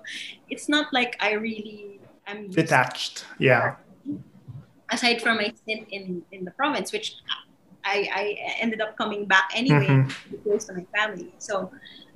[0.54, 1.98] it's not like i really
[2.30, 3.26] am detached.
[3.50, 3.66] Yeah.
[4.96, 7.08] aside from my stint in in the province which
[7.84, 8.24] i i
[8.64, 10.08] ended up coming back anyway Mhm.
[10.32, 11.30] to close to my family.
[11.48, 11.72] So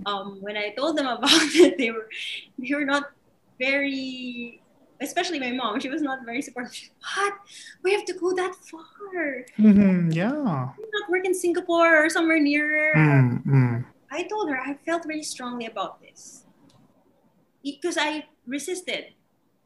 [0.09, 1.31] um, when I told them about
[1.63, 2.07] it, they were
[2.61, 3.03] they were not
[3.61, 4.61] very,
[5.01, 5.77] especially my mom.
[5.79, 6.73] She was not very supportive.
[6.73, 7.33] She, what?
[7.85, 9.45] We have to go that far?
[9.61, 10.33] Mhm, Yeah.
[10.73, 12.97] Not work in Singapore or somewhere nearer.
[12.97, 13.75] Mm, mm.
[14.09, 16.43] I told her I felt very strongly about this
[17.63, 19.13] because I resisted.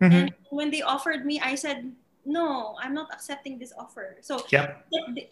[0.03, 0.11] Mhm.
[0.11, 1.87] And when they offered me, I said,
[2.27, 4.19] no, I'm not accepting this offer.
[4.21, 4.85] So Yep.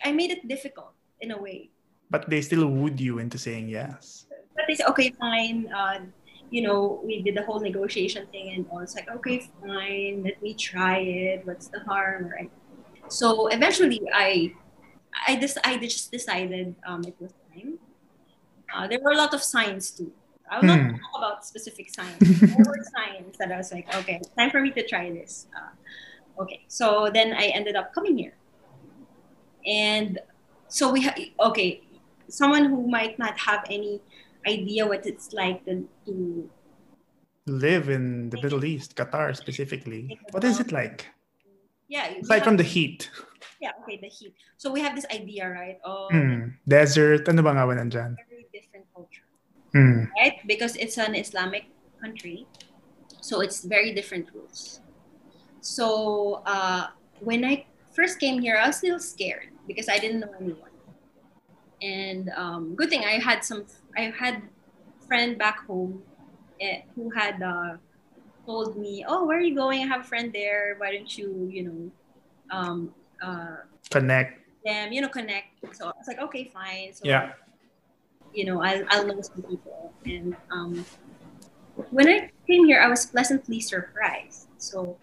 [0.08, 1.70] I made it difficult in a way.
[2.10, 4.26] But they still wooed you into saying yes.
[4.54, 5.66] but they said, okay, fine.
[5.74, 6.06] Uh,
[6.54, 8.80] you know, we did the whole negotiation thing, and all.
[8.86, 10.24] It's like, okay, fine.
[10.24, 11.48] Let me try it.
[11.48, 12.52] What's the harm, right?
[13.10, 14.54] So eventually, I,
[15.28, 17.80] I just, I just decided um, it was time.
[18.74, 20.12] Uh, there were a lot of signs too.
[20.50, 20.68] I will Hmm.
[20.68, 22.42] not talk about specific signs.
[22.58, 25.48] there were signs that I was like, okay, time for me to try this.
[25.56, 28.36] Uh, okay, so then I ended up coming here,
[29.66, 30.20] and
[30.68, 31.16] so we, ha-
[31.50, 31.82] okay,
[32.30, 34.02] someone who might not have any
[34.48, 36.50] idea what it's like to, to
[37.46, 40.18] Live in the Middle East, Qatar specifically.
[40.32, 41.08] What is it like?
[41.90, 43.12] yeah Aside have- from the heat.
[43.62, 46.56] yeah okay the heat so we have this idea right of Mm.
[46.68, 47.28] Desert.
[47.28, 48.16] Ano ba nga ba nandyan?
[48.32, 49.28] very different culture
[49.76, 50.08] Mm.
[50.18, 51.68] right because it's an islamic
[52.00, 52.48] country
[53.22, 54.80] so it's very different rules
[55.62, 56.88] so uh,
[57.20, 60.72] when i first came here i was still scared because i didn't know anyone
[61.84, 63.66] and um, good thing i had some
[63.98, 64.42] i had
[65.08, 66.02] friend back home
[66.62, 67.78] eh, who had uh,
[68.46, 71.48] told me oh where are you going i have a friend there why don't you
[71.52, 71.92] you know
[72.52, 73.58] um, uh,
[73.90, 74.40] Connect.
[74.66, 77.34] them you know connect so i was like okay fine so Yeah.
[78.34, 79.94] you know, I'll, I'll know some people.
[80.06, 80.86] And um,
[81.92, 84.48] when I came here, I was pleasantly surprised.
[84.58, 84.98] So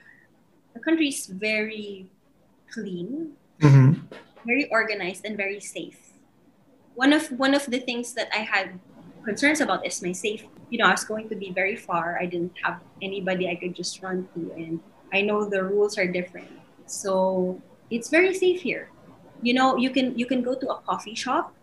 [0.74, 2.10] the country is very
[2.74, 4.00] clean, Mm-hmm.
[4.46, 6.09] very organized, and very safe.
[7.00, 8.76] One of one of the things that I had
[9.24, 10.52] concerns about is my safety.
[10.68, 12.20] You know, I was going to be very far.
[12.20, 16.04] I didn't have anybody I could just run to, and I know the rules are
[16.04, 16.52] different.
[16.84, 17.56] So
[17.88, 18.92] it's very safe here.
[19.40, 21.56] You know, you can you can go to a coffee shop,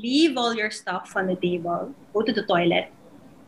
[0.00, 2.88] leave all your stuff on the table, go to the toilet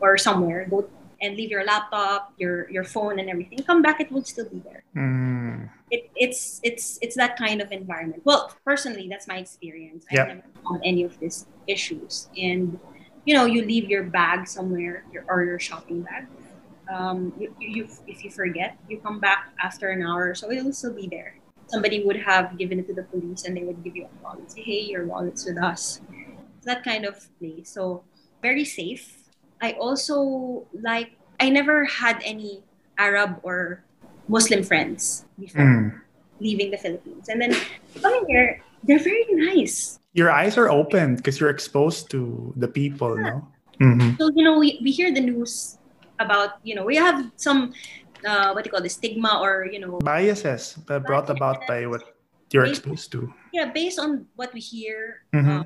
[0.05, 0.85] or somewhere, go
[1.23, 3.59] and leave your laptop, your your phone, and everything.
[3.63, 4.83] Come back, it will still be there.
[4.95, 5.69] Mm.
[5.89, 8.21] It, it's it's it's that kind of environment.
[8.25, 10.05] Well, personally, that's my experience.
[10.11, 10.21] Yeah.
[10.21, 12.77] I've never found any of these issues, and
[13.25, 16.27] you know, you leave your bag somewhere your, or your shopping bag.
[16.93, 20.73] Um, you, you, you, if you forget, you come back after an hour, so it'll
[20.73, 21.39] still be there.
[21.67, 24.35] Somebody would have given it to the police, and they would give you a call
[24.35, 26.01] and say, "Hey, your wallet's with us."
[26.57, 27.69] It's that kind of place.
[27.71, 28.03] So
[28.41, 29.22] very safe.
[29.63, 31.15] I also like.
[31.39, 32.61] I never had any
[32.99, 33.81] Arab or
[34.27, 35.99] Muslim friends before Mm.
[36.43, 37.55] leaving the Philippines, and then
[38.03, 39.97] coming here, they're very nice.
[40.13, 43.47] Your eyes are open because you're exposed to the people, no?
[43.79, 44.19] Mm-hmm.
[44.19, 45.79] So you know, we, we hear the news
[46.19, 47.71] about you know we have some
[48.27, 52.03] uh, what do you call the stigma or you know Biases brought about by what
[52.53, 53.33] you're exposed to.
[53.55, 55.23] yeah based on what we hear.
[55.33, 55.47] Mhm.
[55.49, 55.65] Um,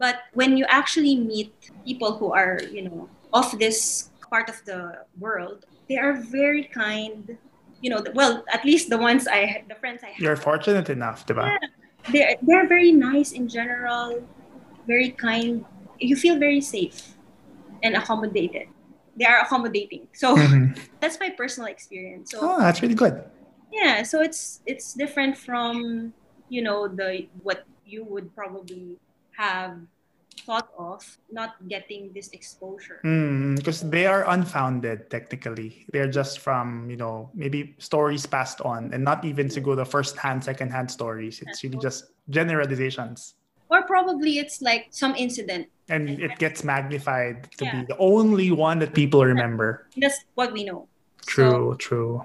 [0.00, 1.52] but when you actually meet
[1.84, 7.36] people who are you know of this part of the world, they are very kind.
[7.84, 10.20] You know, well, at least the ones I, the friends I have.
[10.20, 11.48] You're fortunate enough, diba?
[11.48, 11.68] Yeah.
[12.12, 14.20] they're they're very nice in general,
[14.86, 15.64] very kind.
[16.00, 17.16] You feel very safe
[17.84, 18.68] and accommodated.
[19.16, 20.08] They are accommodating.
[20.12, 20.76] So Mhm.
[21.00, 22.32] that's my personal experience.
[22.32, 23.20] So Oh, that's really good.
[23.72, 26.12] yeah, so it's it's different from
[26.48, 28.96] you know the what you would probably
[29.36, 29.76] have
[30.46, 33.00] thought of not getting this exposure.
[33.56, 35.84] Because they are unfounded, technically.
[35.92, 39.84] They're just from, you know, maybe stories passed on and not even to go the
[39.84, 41.42] first hand, second hand stories.
[41.42, 43.34] It's really just generalizations.
[43.70, 45.68] Or probably it's like some incident.
[45.88, 47.80] And it gets magnified to Yeah.
[47.80, 49.86] be the only one that people remember.
[49.96, 50.88] That's what we know.
[51.22, 52.24] So- True, true.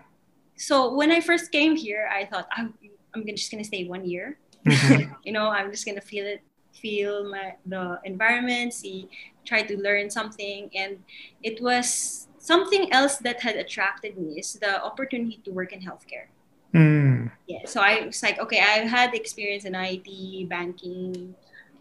[0.57, 2.73] So, when I first came here, I thought I'm,
[3.13, 4.39] I'm just gonna stay one year.
[4.65, 5.13] Mhm.
[5.25, 6.41] you know i'm just gonna feel it
[6.81, 9.09] feel my the environment see
[9.45, 10.69] try to learn something.
[10.75, 10.99] And
[11.43, 16.27] it was something else that had attracted me is the opportunity to work in healthcare.
[16.75, 17.31] Mm.
[17.47, 21.33] yeah so i was like okay i had experience in it banking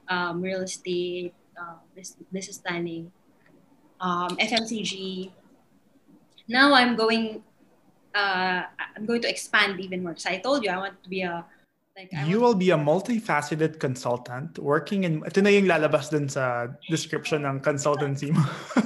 [0.06, 1.82] um, real estate uh,
[2.30, 3.10] business, planning
[4.00, 5.32] um, fmcg
[6.46, 7.42] now i'm going
[8.14, 8.62] uh,
[8.94, 10.12] i'm going to expand even more.
[10.12, 11.44] Because i told you i want to be a
[11.96, 15.22] like I You will be a multifaceted consultant working in...
[15.24, 18.42] Ito na yung lalabas dun sa description ng consultancy mo.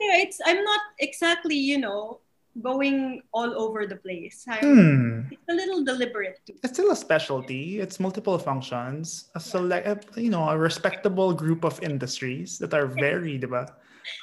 [0.00, 2.20] yeah, it's I'm not exactly, you know,
[2.62, 4.46] going all over the place.
[4.48, 5.32] I'm, hmm.
[5.32, 6.54] It's a little deliberate too.
[6.62, 7.80] It's still a specialty.
[7.80, 9.28] It's multiple functions.
[9.34, 13.68] A select, a- you know, a respectable group of industries that are very, diba,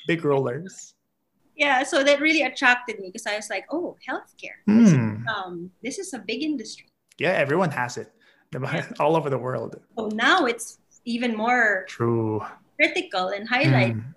[0.08, 0.96] big rollers.
[1.56, 4.58] Yeah, so that really attracted me because I was like, oh, healthcare.
[4.66, 5.28] This, is, Hmm.
[5.28, 6.88] um, this is a big industry.
[7.18, 8.12] Yeah, everyone has it,
[9.00, 9.78] all over the world.
[9.98, 12.42] So now it's even more True.
[12.76, 14.10] critical and highlight Hmm.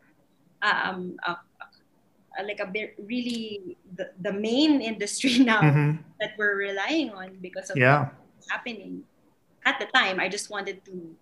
[0.63, 5.99] um, a, a- like a bit really the, the main industry now Mhm.
[6.21, 8.11] that we're relying on because of Yeah.
[8.37, 9.05] what's happening.
[9.65, 11.17] At the time, I just wanted to,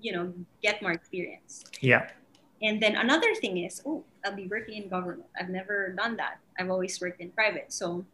[0.00, 1.64] you know, get more experience.
[1.80, 2.08] Yeah.
[2.62, 5.28] And then another thing is, oh, I'll be working in government.
[5.38, 6.38] I've never done that.
[6.58, 7.72] I've always worked in private.
[7.74, 8.06] So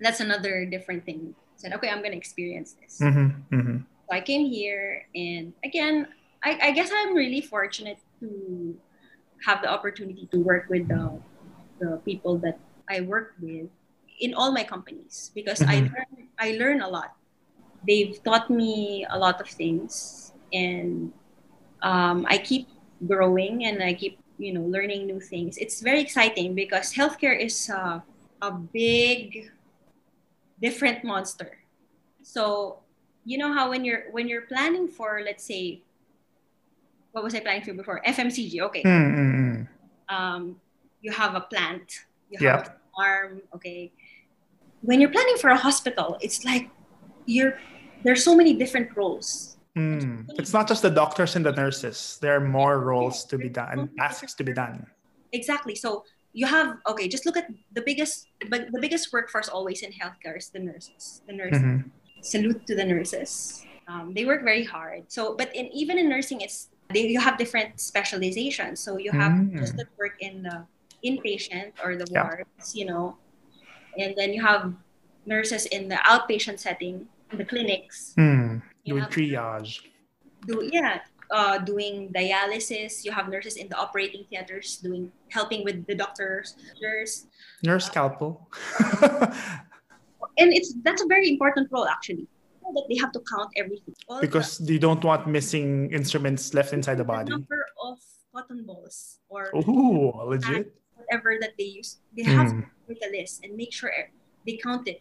[0.00, 1.36] that's another different thing.
[1.56, 2.98] I said, okay, I'm going to experience this.
[3.00, 3.78] hmm hmm
[4.08, 6.06] So I came here, and again,
[6.44, 8.76] I, I guess I'm really fortunate to
[9.46, 11.20] have the opportunity to work with the,
[11.80, 13.68] the people that I work with
[14.20, 15.92] in all my companies because I Mhm.
[15.92, 17.12] learn I learn a lot.
[17.86, 21.12] They've taught me a lot of things, and
[21.82, 22.68] um, I keep
[23.06, 25.56] growing and I keep you know learning new things.
[25.58, 28.00] It's very exciting because healthcare is uh,
[28.42, 29.50] a big,
[30.60, 31.58] different monster.
[32.22, 32.80] So
[33.24, 35.82] you know how when you're when you're planning for let's say
[37.12, 39.62] what was I planning for before FMCG okay Mm-hmm.
[40.14, 40.60] um,
[41.02, 43.90] you have a plant you have a farm okay
[44.82, 46.70] when you're planning for a hospital it's like
[47.26, 47.58] you're
[48.04, 50.24] there's so many different roles Mm.
[50.38, 52.16] It's not just the doctors and the nurses.
[52.22, 54.86] There are more roles to be done and tasks to be done.
[55.32, 56.02] exactly so
[56.36, 60.36] you have okay just look at the biggest but the biggest workforce always in healthcare
[60.36, 61.88] is the nurses the nurses Mhm.
[62.20, 63.64] salute to the nurses.
[63.88, 65.06] Um, they work very hard.
[65.06, 68.82] So, but in even in nursing, it's they, you have different specializations.
[68.82, 69.54] So you have Mm.
[69.62, 70.66] those that work in the
[71.06, 72.26] inpatient or the Yeah.
[72.26, 73.14] wards, you know,
[73.94, 74.74] and then you have
[75.24, 78.14] nurses in the outpatient setting, in the clinics.
[78.18, 79.86] You Doing triage.
[80.50, 83.04] do yeah, uh, doing dialysis.
[83.04, 86.54] You have nurses in the operating theaters doing helping with the doctors.
[86.80, 87.26] Nurse,
[87.62, 88.48] Nurse scalpel.
[90.38, 92.26] and it's that's a very important role actually.
[92.66, 93.94] That they have to count everything.
[94.08, 97.30] All the- because they don't want missing instruments left inside the body.
[97.30, 97.98] number of
[98.34, 100.74] cotton balls or Ooh, legit.
[100.98, 102.02] whatever that they use.
[102.18, 102.66] They have Mm.
[102.66, 103.94] to make a list and make sure
[104.44, 104.98] they count it.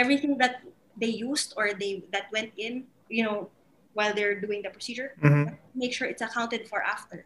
[0.00, 0.64] Everything that
[0.96, 3.52] they used or they that went in, you know,
[3.94, 5.56] while they're doing the procedure, Mhm.
[5.74, 7.24] make sure it's accounted for after.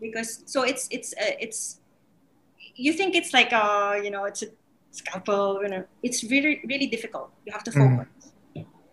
[0.00, 1.80] Because so it's it's uh, it's
[2.76, 4.48] you think it's like uh you know it's a
[4.90, 7.30] scalpel you know it's really really difficult.
[7.44, 8.08] You have to focus.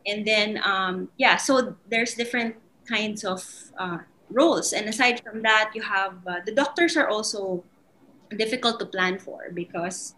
[0.06, 2.56] And then um yeah so there's different
[2.88, 3.44] kinds of
[3.78, 4.00] uh,
[4.32, 4.74] roles.
[4.74, 7.64] And aside from that you have uh, the doctors are also
[8.36, 10.16] difficult to plan for because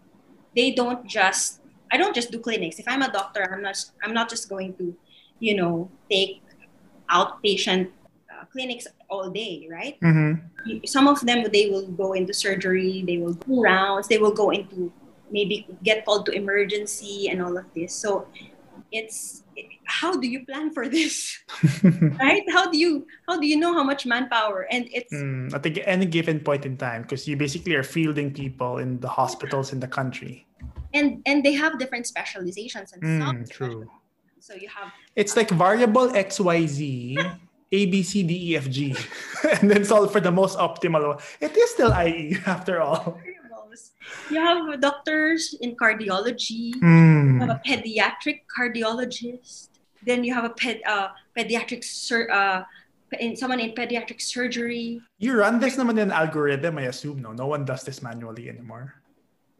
[0.56, 1.60] they don't just
[1.92, 2.78] i don't just do clinics.
[2.82, 4.94] If i'm a doctor i'm not i'm not just going to
[5.38, 6.42] you know take
[7.10, 7.90] outpatient
[8.30, 10.38] uh, clinics all day right Mhm.
[10.86, 14.50] some of them they will go into surgery they will do rounds they will go
[14.50, 14.92] into
[15.30, 18.26] maybe get called to emergency and all of this so
[18.92, 19.42] it's
[19.86, 21.38] how do you plan for this
[22.20, 25.66] right how do you how do you know how much manpower and it's Mm, at
[25.88, 29.80] any given point in time, because you basically are fielding people in the hospitals in
[29.82, 30.46] the country.
[30.94, 33.90] and and they have different specializations and Mm, some true.
[34.40, 37.16] So you have It's like variable XYZ,
[37.72, 38.96] A, B, C, D, E, F, G,
[39.60, 41.18] and then solve for the most optimal one.
[41.40, 43.20] It is still IE after all.
[44.30, 47.38] you have doctors in cardiology you Mm.
[47.38, 49.68] have a pediatric cardiologist
[50.02, 52.64] then you have a ped, uh, pediatric sur- uh,
[53.22, 57.30] in someone in pediatric surgery You run this naman in algorithm, I assume, no?
[57.30, 58.98] No one does this manually anymore.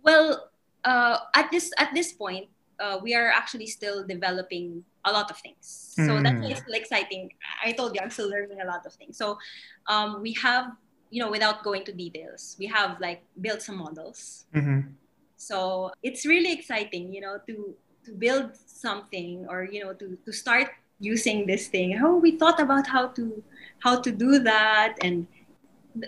[0.02, 0.50] Well,
[0.82, 2.48] uh, at this at this point,
[2.80, 5.94] uh, we are actually still developing a lot of things.
[5.96, 6.50] So that's why Mm.
[6.52, 7.30] it's still exciting.
[7.64, 9.16] I told you I'm still learning a lot of things.
[9.16, 9.38] So
[9.86, 10.72] um, we have,
[11.10, 14.46] you know, without going to details, we have like built some models.
[14.54, 14.94] Mhm.
[15.36, 20.32] So it's really exciting, you know, to to build something or you know to to
[20.32, 21.98] start using this thing.
[22.00, 23.42] Oh, we thought about how to
[23.84, 25.26] how to do that and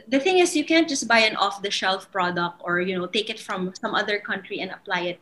[0.09, 3.07] the thing is you can't just buy an off the shelf product or you know
[3.07, 5.21] take it from some other country and apply it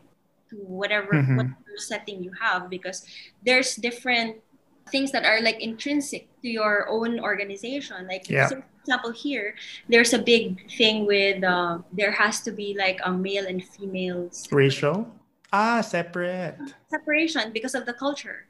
[0.51, 1.37] to whatever Mhm.
[1.37, 3.07] whatever setting you have because
[3.47, 4.37] there's different
[4.91, 8.49] things that are like intrinsic to your own organization like Yeah.
[8.51, 9.55] so for example here
[9.89, 14.27] there's a big thing with uh, there has to be like a male and female
[14.51, 15.07] Ratio?
[15.53, 16.59] Ah, separate.
[16.91, 18.47] separation because of the culture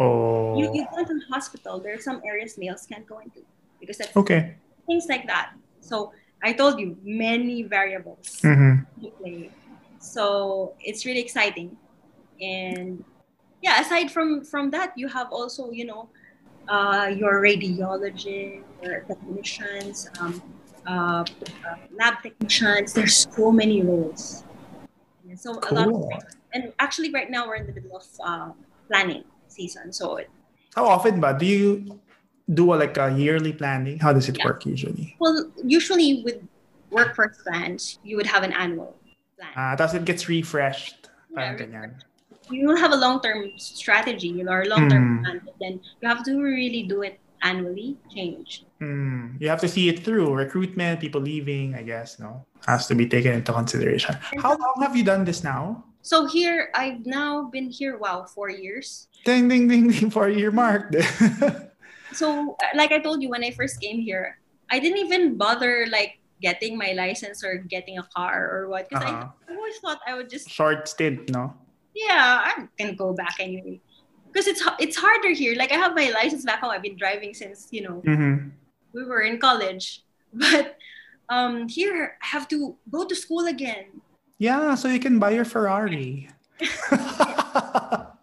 [0.00, 0.56] Oh.
[0.58, 3.44] you, you go into the hospital there are some areas males can't go into
[3.80, 4.56] because that's Okay.
[4.88, 5.52] things like that
[5.84, 8.86] so i told you many variables Mhm.
[10.02, 11.76] So it's really exciting
[12.40, 13.04] and
[13.62, 16.08] yeah aside from from that you have also you know
[16.68, 20.42] uh, your radiology your technicians um,
[20.86, 21.24] uh, uh,
[21.94, 24.42] lab technicians there's so many roles
[25.24, 26.02] Yeah, so a lot of
[26.52, 28.50] and actually right now we're in the middle of uh,
[28.90, 30.28] planning season so it,
[30.74, 32.00] How often but Do you
[32.50, 34.02] do a, like a yearly planning?
[34.02, 34.50] How does it Yeah.
[34.50, 35.14] work usually?
[35.22, 36.42] well usually with
[36.90, 38.98] workforce plans you would have an annual
[39.42, 41.10] plan Ah, tapos it gets refreshed.
[41.34, 41.90] Parang Yeah, ganyan.
[42.50, 45.18] you will have a long-term strategy or a long-term Mm.
[45.22, 49.70] plan but then you have to really do it annually change Mm, you have to
[49.70, 52.42] see it through recruitment, people leaving, I guess, no?
[52.66, 54.18] Has to be taken into consideration.
[54.42, 55.86] How long have you done this now?
[56.02, 60.34] so here i've now been here wow four years Ding, ding, ding, ding, for a
[60.34, 60.90] year mark.
[62.12, 64.34] so uh, like i told you when i first came here
[64.66, 69.04] i didn't even bother like getting my license or getting a car or what because
[69.06, 69.30] Uh-huh.
[69.30, 71.54] I, I always thought i would just Short stint, no?
[71.94, 73.78] yeah i'm gonna go back anyway
[74.26, 77.32] because it's it's harder here like i have my license back home i've been driving
[77.36, 78.48] since you know Mm-hmm.
[78.96, 80.76] we were in college but
[81.28, 84.02] um here i have to go to school again
[84.42, 86.26] Yeah, so you can buy your Ferrari.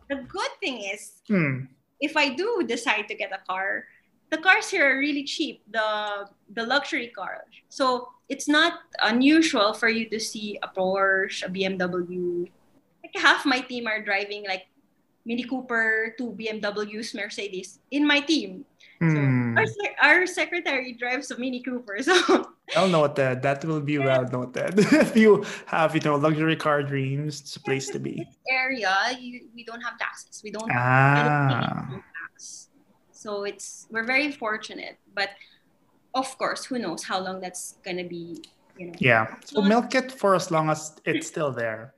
[0.09, 1.69] the good thing is Hmm.
[2.01, 3.85] if i do decide to get a car
[4.31, 8.73] the cars here are really cheap the the luxury cars so it's not
[9.03, 12.45] unusual for you to see a porsche a bmw
[13.03, 14.67] like half my team are driving like
[15.25, 18.65] mini cooper two bmws mercedes in my team
[18.99, 19.55] Hmm.
[19.57, 23.41] our, sec- our secretary drives a mini cooper so Well noted.
[23.41, 24.75] That will be well noted.
[24.77, 28.27] if you have, you know, luxury car dreams, it's a place to be.
[28.51, 31.87] area you, we don't have taxes we don't Ah.
[32.29, 32.68] tax
[33.19, 35.29] so it's we're very fortunate but
[36.15, 38.39] of course who knows how long that's gonna be
[38.79, 39.03] You know.
[39.03, 39.35] Yeah.
[39.43, 41.91] So milk it for as long as it's still there.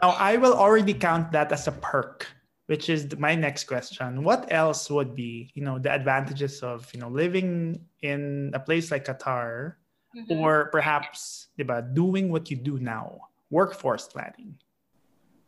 [0.00, 2.24] Now I will already count that as a perk,
[2.64, 4.24] which is my next question.
[4.24, 8.88] What else would be, you know, the advantages of, you know, living in a place
[8.88, 9.76] like Qatar
[10.16, 10.32] Mhm.
[10.32, 14.56] or perhaps, diba, doing what you do now, workforce planning?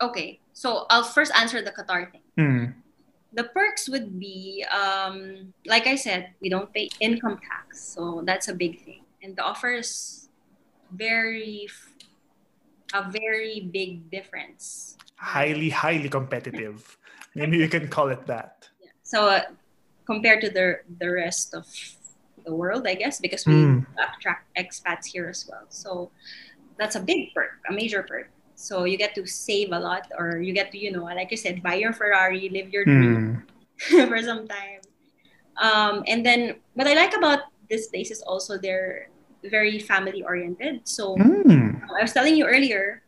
[0.04, 2.26] Okay, so I'll first answer the Qatar thing.
[2.36, 2.74] Mm.
[3.33, 8.49] The perks would be, um, like I said, we don't pay income tax, so that's
[8.49, 9.03] a big thing.
[9.22, 10.29] And the offer is
[10.93, 11.68] very,
[12.95, 14.97] a very big difference.
[15.18, 16.97] Highly, highly competitive.
[17.35, 18.68] Maybe we can call it that.
[19.03, 19.43] So uh,
[20.07, 21.66] compared to the the rest of
[22.45, 23.87] the world, I guess, because we Mm.
[23.99, 25.66] attract expats here as well.
[25.68, 26.11] So
[26.79, 28.31] that's a big perk, a major perk.
[28.57, 31.36] So you get to save a lot, or you get to, you know, like you
[31.36, 33.44] said, buy your Ferrari, live your dream
[33.92, 34.09] Mm.
[34.09, 34.80] for some time.
[35.61, 39.09] Um, and then what I like about this place is also they're
[39.44, 40.88] very family oriented.
[40.88, 41.80] So Mm.
[41.98, 43.02] I was telling you earlier,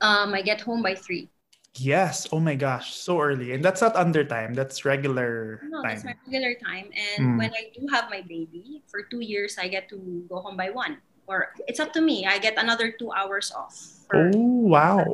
[0.00, 1.28] um, I get home by three.
[1.76, 2.28] Yes.
[2.30, 2.94] Oh my gosh.
[2.94, 3.52] So early.
[3.52, 4.54] And that's not under time.
[4.54, 5.98] That's regular No, time.
[5.98, 6.90] that's my regular time.
[6.94, 7.38] And Mm.
[7.38, 9.98] when I do have my baby, for two years, I get to
[10.30, 11.02] go home by one.
[11.26, 12.26] Or it's up to me.
[12.26, 13.74] I get another two hours off.
[14.12, 15.04] Oh, wow.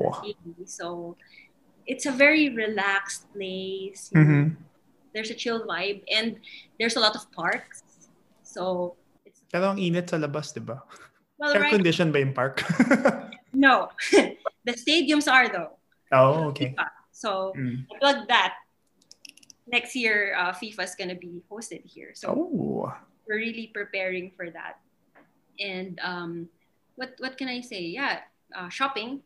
[0.67, 1.17] So
[1.87, 4.11] it's a very relaxed place.
[4.15, 4.57] Mhm.
[5.15, 6.03] There's a chill vibe.
[6.11, 6.39] And
[6.79, 7.83] there's a lot of parks.
[8.43, 8.95] So
[9.25, 10.83] it's, Pero ang init sa labas, di ba?
[11.39, 11.75] well, Air right?
[11.75, 12.63] condition ba yung park?
[13.53, 13.91] No.
[14.67, 15.75] the stadiums are, though.
[16.15, 16.71] oh, okay.
[16.79, 16.87] FIFA.
[17.11, 17.83] So Mm.
[17.99, 18.55] Plug that.
[19.67, 22.15] Next year, uh, FIFA is going to be hosted here.
[22.15, 22.91] So Oh.
[23.27, 24.79] we're really preparing for that.
[25.61, 26.49] And um,
[26.97, 27.81] what what can I say?
[27.83, 28.21] Yeah,
[28.57, 29.21] uh, shopping.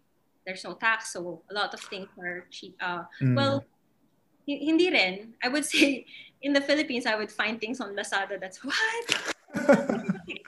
[0.47, 2.77] There's no tax, so a lot of things are cheap.
[2.83, 3.35] Uh, Mm.
[3.37, 3.65] well,
[4.47, 5.35] hi- hindi rin.
[5.43, 6.05] I would say
[6.43, 8.75] in the Philippines, I would find things on Lazada that's what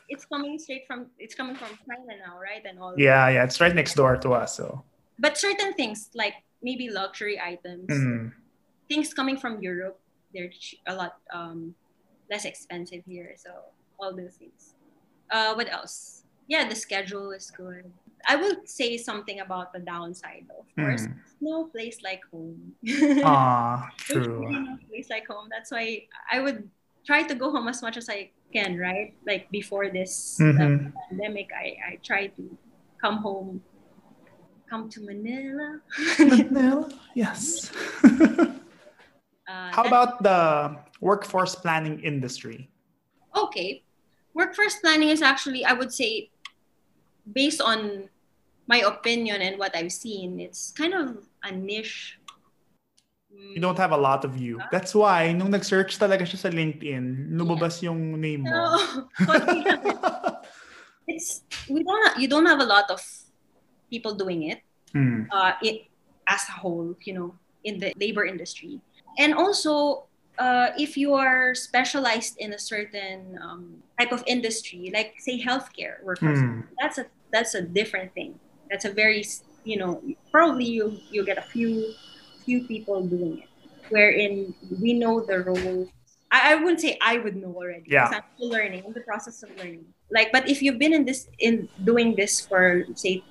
[0.09, 2.61] it's coming straight from it's coming from China now, right?
[2.67, 2.95] And all.
[2.99, 3.45] yeah, yeah.
[3.45, 4.57] It's right next door to us.
[4.57, 4.83] So.
[5.19, 8.33] But certain things like maybe luxury items, Mm.
[8.89, 9.97] things coming from Europe,
[10.35, 10.53] they're
[10.87, 11.73] a lot um,
[12.29, 13.33] less expensive here.
[13.41, 13.51] So
[13.99, 14.76] all those things.
[15.31, 16.23] Uh, what else?
[16.49, 17.91] Yeah, the schedule is good.
[18.29, 20.63] I will say something about the downside, though.
[20.63, 21.15] Of course, Mm.
[21.41, 22.75] no place like home.
[23.25, 24.47] Ah, true.
[24.47, 25.49] really no place like home.
[25.51, 26.71] That's why I would
[27.07, 29.15] try to go home as much as I can, right?
[29.27, 30.93] Like before this uh, Mhm.
[31.11, 32.43] pandemic, I, I try to
[33.03, 33.63] come home,
[34.71, 35.81] come to Manila.
[36.19, 36.89] Manila?
[37.15, 37.71] Yes.
[39.47, 42.67] Uh, How about the workforce planning industry?
[43.31, 43.86] okay
[44.37, 46.29] workforce planning is actually i would say
[47.25, 48.05] based on
[48.69, 52.21] my opinion and what i've seen it's kind of a niche
[53.37, 54.57] You don't have a lot of you.
[54.73, 58.49] That's why, nung nag-search talaga siya sa LinkedIn, lumabas yung name mo.
[58.49, 58.65] no
[61.09, 63.01] it's we don't you don't have a lot of
[63.93, 64.61] people doing it
[64.97, 65.29] Mm.
[65.29, 65.93] uh it
[66.25, 67.37] as a whole you know
[67.69, 68.81] in the labor industry
[69.21, 70.06] and also
[70.39, 76.03] uh, if you are specialized in a certain um, type of industry like say healthcare
[76.05, 76.65] workers Mm.
[76.81, 78.39] that's a that's a different thing.
[78.71, 79.25] That's a very
[79.65, 81.93] you know probably you you get a few
[82.45, 83.49] few people doing it,
[83.91, 85.89] wherein we know the role.
[86.31, 87.87] I, I wouldn't say I would know already.
[87.87, 88.07] Yeah.
[88.07, 88.85] I'm still learning.
[88.85, 89.87] in the process of learning.
[90.11, 93.23] Like, but if you've been in this in doing this for say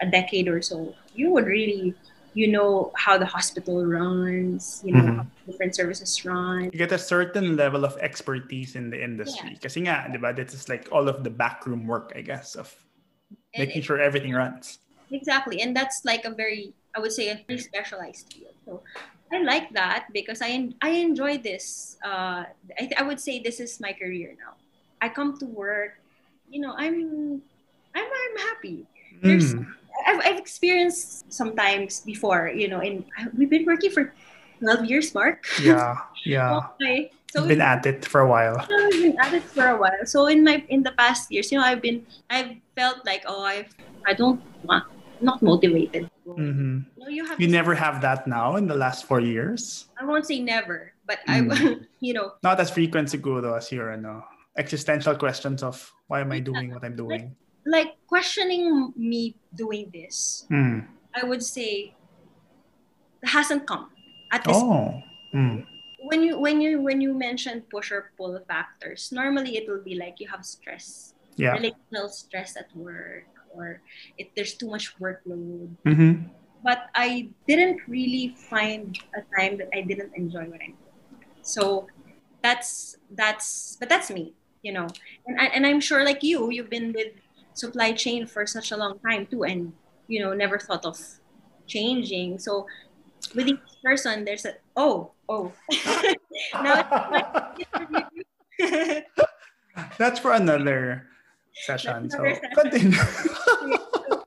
[0.00, 1.94] a decade or so, you would really
[2.34, 4.82] you know how the hospital runs.
[4.86, 5.16] You know Mhm.
[5.16, 6.70] how different services run.
[6.70, 9.58] You get a certain level of expertise in the industry.
[9.58, 12.70] Kasi nga, di ba, this is like all of the backroom work, I guess, of
[13.54, 14.78] And making it- sure everything runs.
[15.10, 15.58] Exactly.
[15.58, 18.54] And that's like a very, I would say, a very specialized field.
[18.62, 18.82] So
[19.34, 21.98] I like that because I, I enjoy this.
[21.98, 22.46] Uh,
[22.78, 24.54] I, I would say this is my career now.
[25.02, 25.98] I come to work,
[26.46, 27.42] you know, I'm,
[27.94, 28.86] I'm, I'm happy.
[29.18, 29.66] There's- Mm.
[30.06, 33.04] I've, I've experienced sometimes before, you know, in
[33.36, 34.14] we've been working for
[34.60, 35.44] 12 years, Mark.
[35.62, 36.68] Yeah, yeah.
[36.80, 37.12] Okay.
[37.30, 38.58] So Been at it for a while.
[38.66, 40.02] I've been at it for a while.
[40.04, 43.46] So in my in the past years, you know, I've been I've felt like oh
[43.46, 43.70] I
[44.02, 44.82] I don't want
[45.22, 46.10] not motivated.
[46.26, 49.86] hmm No, you have You never have that now in the last four years?
[49.94, 51.86] I won't say never, but I Mm.
[52.02, 54.26] you know Not as frequent siguro as your ano,
[54.58, 55.78] existential questions of
[56.10, 57.38] why am I doing what I'm doing?
[57.66, 60.46] Like questioning me doing this.
[60.50, 60.86] Mm.
[61.14, 61.94] I would say
[63.24, 63.90] hasn't come
[64.32, 65.02] at this Oh.
[65.34, 65.66] Mm.
[66.02, 69.12] when you when you when you mention push or pull factors.
[69.12, 71.52] Normally it will be like you have stress, Yeah.
[71.54, 73.82] relational stress at work, or
[74.18, 75.76] if there's too much workload.
[75.84, 76.30] hmm
[76.62, 81.24] but I didn't really find a time that I didn't enjoy what I'm doing.
[81.40, 81.88] So
[82.44, 84.84] that's that's but that's me, you know.
[85.26, 87.16] And I, and I'm sure like you, you've been with
[87.60, 89.72] supply chain for such a long time too, and
[90.08, 90.96] you know never thought of
[91.68, 92.40] changing.
[92.40, 92.66] So
[93.36, 95.52] with each person, there's a oh oh.
[96.64, 97.52] now
[99.98, 101.06] That's for another
[101.52, 102.08] session.
[102.08, 102.56] That's so another session.
[102.56, 102.98] continue.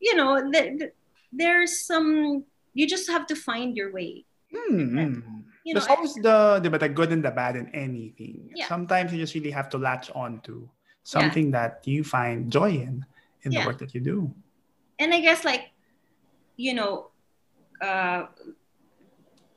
[0.00, 0.94] you know, th- th-
[1.32, 2.44] there's some.
[2.74, 4.24] You just have to find your way.
[4.52, 5.20] Hmm.
[5.64, 8.50] You know, There's always the, the, the good and the bad in anything.
[8.54, 8.68] Yeah.
[8.68, 10.68] Sometimes you just really have to latch on to
[11.04, 13.04] something that you find joy in,
[13.44, 14.34] in the work that you do.
[14.98, 15.70] and I guess like,
[16.56, 17.10] you know,
[17.82, 18.26] uh,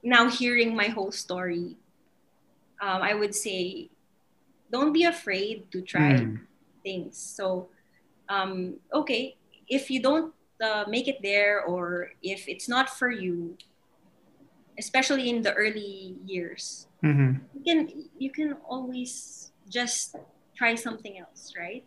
[0.03, 1.77] now hearing my whole story,
[2.81, 3.89] um, I would say,
[4.71, 6.35] don't be afraid to try Hmm.
[6.83, 7.17] things.
[7.17, 7.69] So,
[8.29, 9.37] um, okay,
[9.67, 13.57] if you don't uh, make it there, or if it's not for you,
[14.77, 17.41] especially in the early years, Mhm.
[17.53, 17.77] you can
[18.17, 20.15] you can always just
[20.57, 21.85] try something else, right?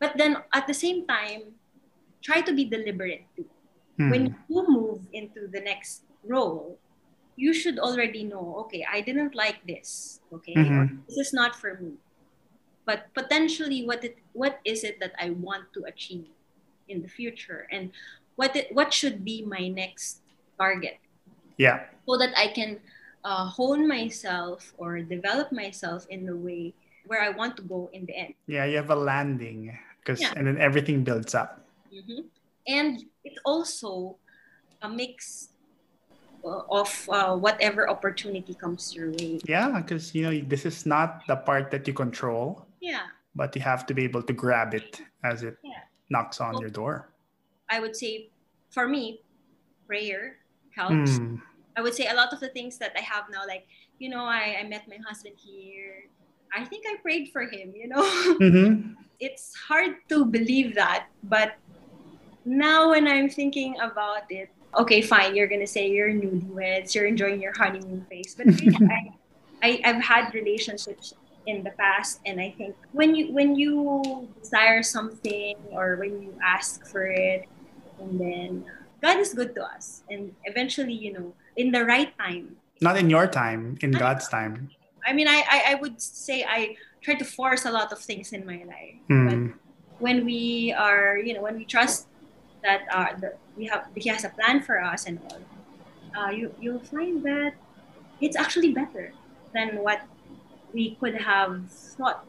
[0.00, 1.60] But then at the same time,
[2.22, 3.46] try to be deliberate too.
[4.00, 4.10] Hmm.
[4.10, 6.78] When you move into the next role,
[7.36, 11.04] you should already know, okay, I didn't like this, okay, Mhm.
[11.06, 12.00] this is not for me.
[12.88, 16.30] But potentially, what it what is it that I want to achieve
[16.88, 17.90] in the future, and
[18.38, 20.22] what it, what should be my next
[20.56, 20.98] target?
[21.58, 21.88] Yeah.
[22.06, 22.78] so that I can
[23.24, 26.76] uh, hone myself or develop myself in the way
[27.06, 28.34] where I want to go in the end.
[28.46, 30.34] Yeah, you have a landing because Yeah.
[30.36, 31.62] and then everything builds up.
[31.90, 32.26] Mhm.
[32.66, 34.18] And it's also
[34.82, 35.50] a mix
[36.44, 39.40] uh, of uh, whatever opportunity comes your way.
[39.46, 43.62] Yeah, because you know this is not the part that you control, Yeah, but you
[43.62, 45.82] have to be able to grab it as it Yeah.
[46.10, 47.10] knocks on your door.
[47.70, 48.30] I would say
[48.70, 49.22] for me,
[49.86, 50.38] prayer
[50.70, 51.18] helps.
[51.18, 51.42] Hmm.
[51.76, 53.66] I would say a lot of the things that I have now, like,
[53.98, 56.08] you know, I, I met my husband here.
[56.54, 58.02] I think I prayed for him, you know?
[58.40, 58.94] Mhm.
[59.18, 61.56] it's hard to believe that, but
[62.44, 67.40] now when I'm thinking about it, okay, fine, you're gonna say you're newlyweds, you're enjoying
[67.40, 69.00] your honeymoon phase, but really, I,
[69.62, 71.14] I, I've had relationships
[71.46, 76.34] in the past, and I think when you when you desire something or when you
[76.44, 77.48] ask for it,
[77.98, 78.64] and then
[79.00, 83.08] God is good to us, and eventually, you know, in the right time, Not in
[83.08, 84.68] your time, in God's time.
[85.06, 88.32] I mean, I, I, I would say I try to force a lot of things
[88.32, 89.00] in my life.
[89.24, 89.46] But Hmm.
[89.98, 92.08] when we are, you know, when we trust
[92.64, 95.40] that uh, the, we have He has a plan for us and all,
[96.16, 97.54] uh, you you'll find that
[98.20, 99.12] it's actually better
[99.54, 100.02] than what
[100.72, 102.24] we could have thought.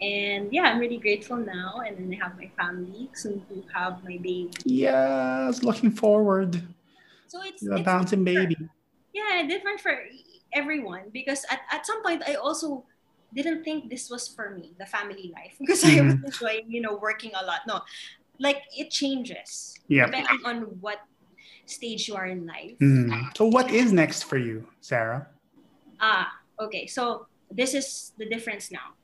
[0.00, 4.02] And yeah, I'm really grateful now, and then I have my family soon to have
[4.04, 4.50] my baby.
[4.64, 6.60] Yes, looking forward.
[7.28, 8.56] So it's, it's bouncing baby.
[9.14, 9.96] yeah different for
[10.54, 12.84] everyone because at, at some point i also
[13.34, 16.96] didn't think this was for me the family life because i was enjoying you know
[16.96, 17.60] working a lot.
[17.66, 17.82] No
[18.38, 20.06] like it changes Yep.
[20.10, 20.98] depending on what
[21.66, 22.76] stage you are in life.
[22.80, 23.30] Hmm.
[23.36, 25.28] So what is next for you, Sarah?
[26.00, 26.28] ah
[26.58, 26.86] okay.
[26.86, 28.98] So this is the difference now.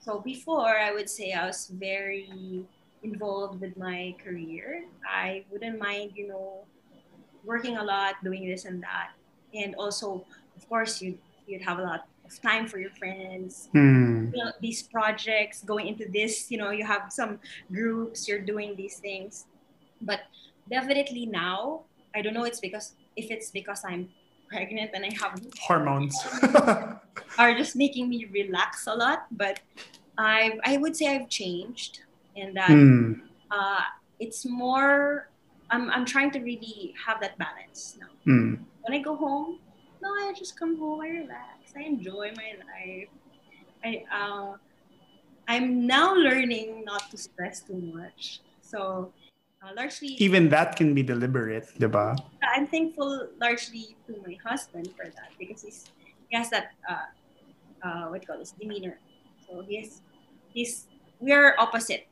[0.00, 2.64] So before i would say i was very
[3.02, 4.84] involved with my career.
[5.02, 6.64] I wouldn't mind you know
[7.44, 9.12] working a lot doing this and that.
[9.52, 10.24] And also
[10.60, 14.28] of course you'd, you'd have a lot of time for your friends Hmm.
[14.34, 17.32] you know, these projects going into this you know you have some
[17.72, 19.32] groups you're doing these things
[20.08, 20.20] but
[20.70, 21.80] definitely now
[22.14, 22.86] i don't know it's because
[23.16, 24.02] if it's because i'm
[24.52, 25.32] pregnant and i have
[25.66, 26.14] Hormones.
[27.38, 29.58] are just making me relax a lot but
[30.18, 32.02] i i would say i've changed
[32.36, 33.26] in that Hmm.
[33.50, 33.82] uh,
[34.20, 35.26] it's more
[35.72, 38.54] I'm, I'm trying to really have that balance now Hmm.
[38.82, 39.58] when i go home
[40.02, 43.08] no i just come home i relax i enjoy my life.
[43.84, 44.56] I uh,
[45.48, 48.40] i'm now learning not to stress too much.
[48.62, 49.12] So
[49.62, 52.16] uh, largely Even that can be deliberate, diba?
[52.56, 55.90] i'm thankful largely to my husband for that because he's
[56.28, 57.06] he has that uh,
[57.84, 58.98] uh, what call this demeanor.
[59.48, 60.02] So he's
[60.52, 60.88] he's
[61.20, 62.06] we are opposite.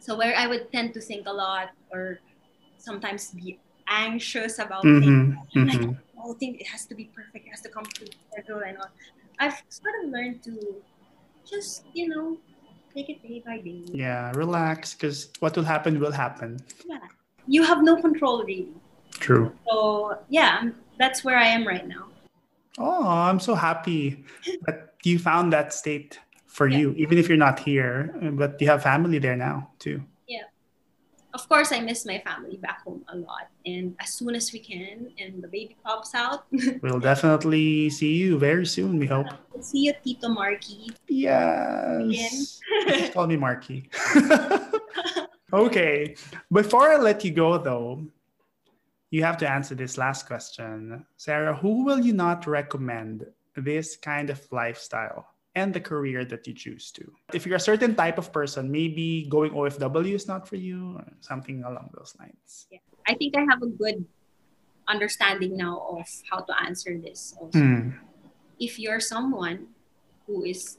[0.00, 2.20] So where i would tend to think a lot or
[2.78, 3.58] sometimes be
[3.88, 5.34] anxious about things.
[5.56, 5.98] Mhm.
[6.18, 6.30] Like Mhm.
[6.30, 8.90] oh, think it has to be perfect it has to come to schedule and all
[9.38, 10.54] i've sort of learned to
[11.50, 12.36] just you know
[12.94, 16.58] take it day by day Yeah, relax because what will happen will happen.
[16.86, 16.98] yeah
[17.46, 18.74] you have no control really
[19.12, 19.52] True.
[19.68, 22.04] so yeah that's where i am right now
[22.80, 24.22] Oh, I'm so happy
[24.66, 26.78] that you found that state for Yeah.
[26.78, 29.98] you, even if you're not here, but you have family there now too.
[31.38, 33.46] Of course I miss my family back home a lot.
[33.64, 36.46] And as soon as we can and the baby pops out,
[36.82, 39.28] We'll definitely see you very soon, we hope.
[39.52, 40.90] we'll see you Tito Marky.
[41.06, 42.58] Yes.
[42.88, 43.88] Just call me Marky.
[45.52, 46.16] okay.
[46.50, 48.02] Before I let you go, though,
[49.10, 51.06] you have to answer this last question.
[51.16, 53.24] Sarah, who will you not recommend
[53.56, 55.28] this kind of lifestyle
[55.58, 57.04] and the career that you choose to?
[57.34, 61.04] If you're a certain type of person, maybe going OFW is not for you or
[61.20, 62.70] something along those lines.
[62.70, 62.78] Yeah.
[63.06, 64.06] I think I have a good
[64.86, 67.58] understanding now of how to answer this also.
[67.58, 67.98] Mm.
[68.58, 69.74] If you're someone
[70.26, 70.78] who is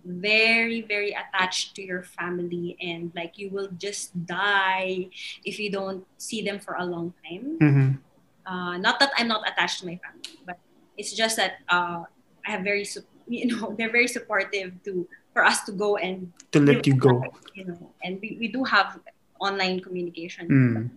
[0.00, 5.04] very very attached to your family and like you will just die
[5.44, 8.00] if you don't see them for a long time Mhm.
[8.48, 10.56] uh, not that i'm not attached to my family but
[10.96, 12.00] it's just that uh,
[12.46, 16.34] i have very sup- you know they're very supportive to for us to go and
[16.50, 17.22] To let you go.
[17.54, 18.98] you know and we, we do have
[19.38, 20.90] online communication Mm.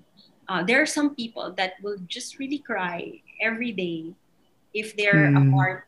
[0.50, 4.12] uh, there are some people that will just really cry every day
[4.74, 5.38] if they're Mm.
[5.54, 5.86] apart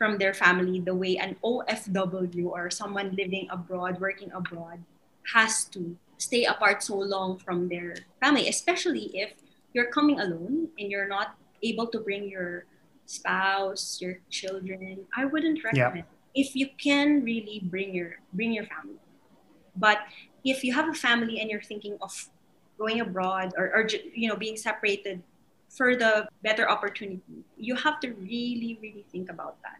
[0.00, 4.82] from their family the way an OFW or someone living abroad, working abroad,
[5.30, 9.38] has to stay apart so long from their family, especially if
[9.70, 12.66] you're coming alone and you're not able to bring your
[13.06, 15.04] spouse, your children.
[15.16, 16.04] I wouldn't recommend.
[16.34, 18.98] If you can really bring your bring your family,
[19.76, 19.98] but
[20.44, 22.12] if you have a family and you're thinking of
[22.78, 25.22] going abroad or, or you know being separated
[25.70, 29.78] for the better opportunity, you have to really really think about that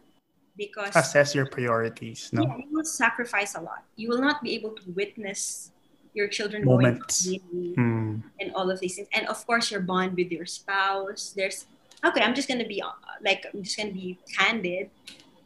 [0.55, 2.29] because Assess your priorities.
[2.31, 2.43] No.
[2.43, 3.83] yeah, you will sacrifice a lot.
[3.97, 5.71] You will not be able to witness
[6.13, 7.25] your children Moments.
[7.27, 8.23] going to uni Mm.
[8.39, 9.09] and all of these things.
[9.11, 11.33] And of course, your bond with your spouse.
[11.35, 11.65] There's
[12.03, 12.21] okay.
[12.21, 12.89] I'm just gonna be uh,
[13.23, 14.89] like I'm just gonna be candid.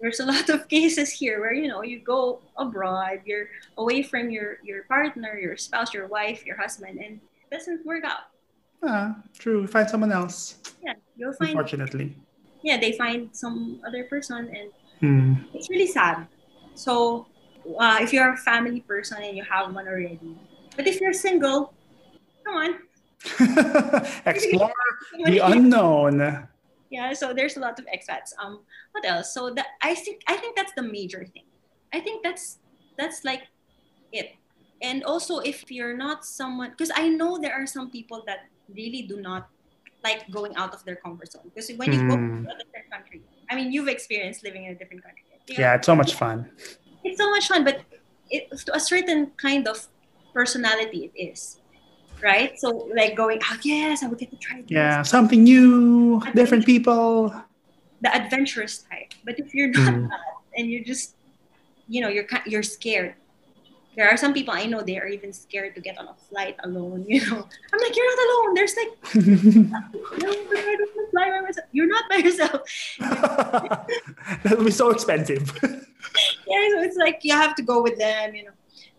[0.02, 4.30] There's a lot of cases here where you know you go abroad, you're away from
[4.32, 8.32] your your partner, your spouse, your wife, your husband, and it doesn't work out.
[8.82, 9.68] Ah, true.
[9.68, 10.58] Find someone else.
[10.82, 12.16] Yeah, you'll find Unfortunately.
[12.64, 14.72] yeah they find some other person and
[15.02, 15.48] Mm.
[15.56, 16.28] it's really sad.
[16.76, 17.26] So,
[17.80, 20.20] uh, if you're a family person and you have one already,
[20.76, 21.72] but if you're single,
[22.44, 22.72] come on.
[24.26, 24.72] Explore
[25.26, 26.48] the unknown.
[26.90, 28.32] yeah, so there's a lot of expats.
[28.42, 28.62] Um,
[28.92, 29.34] what else?
[29.34, 31.46] So that I think I think that's the major thing.
[31.94, 32.60] I think that's
[32.98, 33.44] that's like
[34.12, 34.32] it.
[34.82, 39.02] And also, if you're not someone, because I know there are some people that really
[39.04, 39.50] do not
[40.04, 41.52] like going out of their comfort zone.
[41.54, 42.46] Because when you go Hmm.
[42.48, 45.24] to a different country, I mean, you've experienced living in a different country.
[45.48, 46.50] You know, Yeah, it's so much fun.
[47.04, 47.84] it's so much fun, but
[48.32, 49.88] it, to a certain kind of
[50.34, 51.59] personality, it is,
[52.24, 52.58] right?
[52.60, 54.72] So like going, oh yes, I would get to try this.
[54.72, 57.34] Yeah, something new, different people.
[58.02, 59.12] the adventurous type.
[59.26, 60.08] But if you're not Mm.
[60.10, 60.22] that,
[60.56, 61.16] and you're just,
[61.88, 63.16] you know, you're you're scared.
[63.98, 66.56] There are some people I know they are even scared to get on a flight
[66.64, 67.04] alone.
[67.12, 68.50] You know, I'm like, you're not alone.
[68.56, 68.92] There's like,
[70.24, 71.68] no, I don't wanna fly by myself.
[71.76, 72.62] You're not by yourself.
[74.44, 75.52] that would be so expensive.
[76.48, 78.36] yeah, so it's like you have to go with them.
[78.36, 78.56] You know,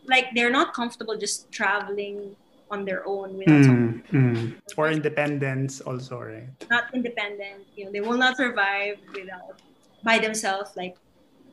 [0.07, 2.37] like they're not comfortable just traveling
[2.71, 3.66] on their own without.
[3.66, 4.55] Mm, mm.
[4.77, 6.49] Or independence also, right?
[6.71, 7.66] not independent.
[7.75, 9.61] You know, they will not survive without
[10.03, 10.71] by themselves.
[10.77, 10.97] Like,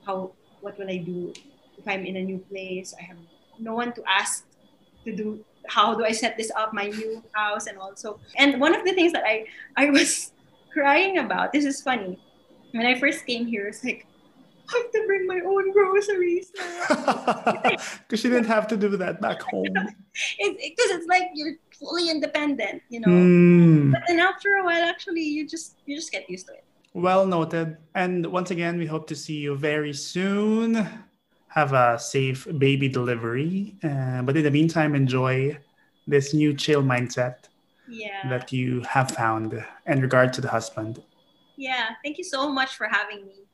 [0.05, 0.32] how?
[0.61, 1.34] What will I do
[1.78, 2.93] if I'm in a new place?
[2.97, 3.18] I have
[3.59, 4.45] no one to ask
[5.05, 5.43] to do.
[5.68, 6.74] How do I set this up?
[6.74, 8.20] My new house and also.
[8.38, 9.45] And one of the things that I
[9.76, 10.32] I was
[10.74, 11.51] crying about.
[11.51, 12.18] This is funny.
[12.72, 14.05] When I first came here, it's like
[14.70, 16.51] I have to bring my own groceries.
[18.07, 19.65] Because she didn't have to do that back home.
[20.39, 23.07] It's because it's like you're fully independent, you know.
[23.07, 23.91] Mm.
[23.91, 26.63] But then after a while, actually, you just you just get used to it.
[26.93, 27.78] Well noted.
[27.93, 30.88] And once again, we hope to see you very soon.
[31.49, 33.76] Have a safe baby delivery.
[33.84, 35.57] Uh, but in the meantime, enjoy
[36.07, 37.49] this new chill mindset
[37.88, 38.28] Yeah.
[38.30, 39.53] that you have found
[39.86, 41.03] in regard to the husband.
[41.57, 43.46] Yeah, thank you so much for having me.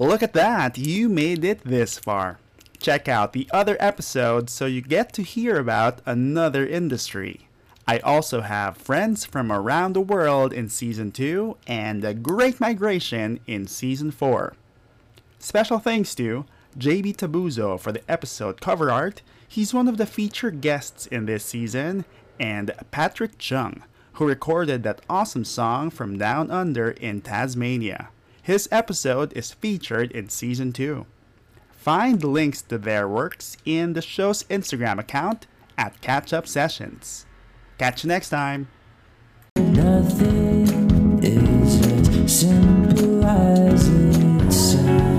[0.00, 2.38] Look at that, you made it this far.
[2.78, 7.48] Check out the other episodes so you get to hear about another industry.
[7.86, 13.40] I also have Friends from Around the World in Season 2 and The Great Migration
[13.46, 14.54] in Season 4.
[15.38, 16.46] Special thanks to
[16.78, 19.20] JB Tabuzo for the episode cover art.
[19.46, 22.06] He's one of the featured guests in this season,
[22.38, 23.82] and Patrick Chung,
[24.14, 28.08] who recorded that awesome song from Down Under in Tasmania.
[28.42, 31.06] His episode is featured in season 2.
[31.72, 37.26] Find links to their works in the show's Instagram account at Catch Up Sessions.
[37.78, 38.68] Catch you next time.
[39.56, 41.86] Nothing is
[42.16, 45.10] as simple as it sounds.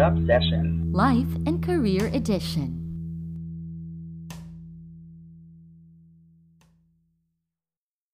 [0.00, 0.90] Up Session.
[0.92, 2.79] Life and Career Edition.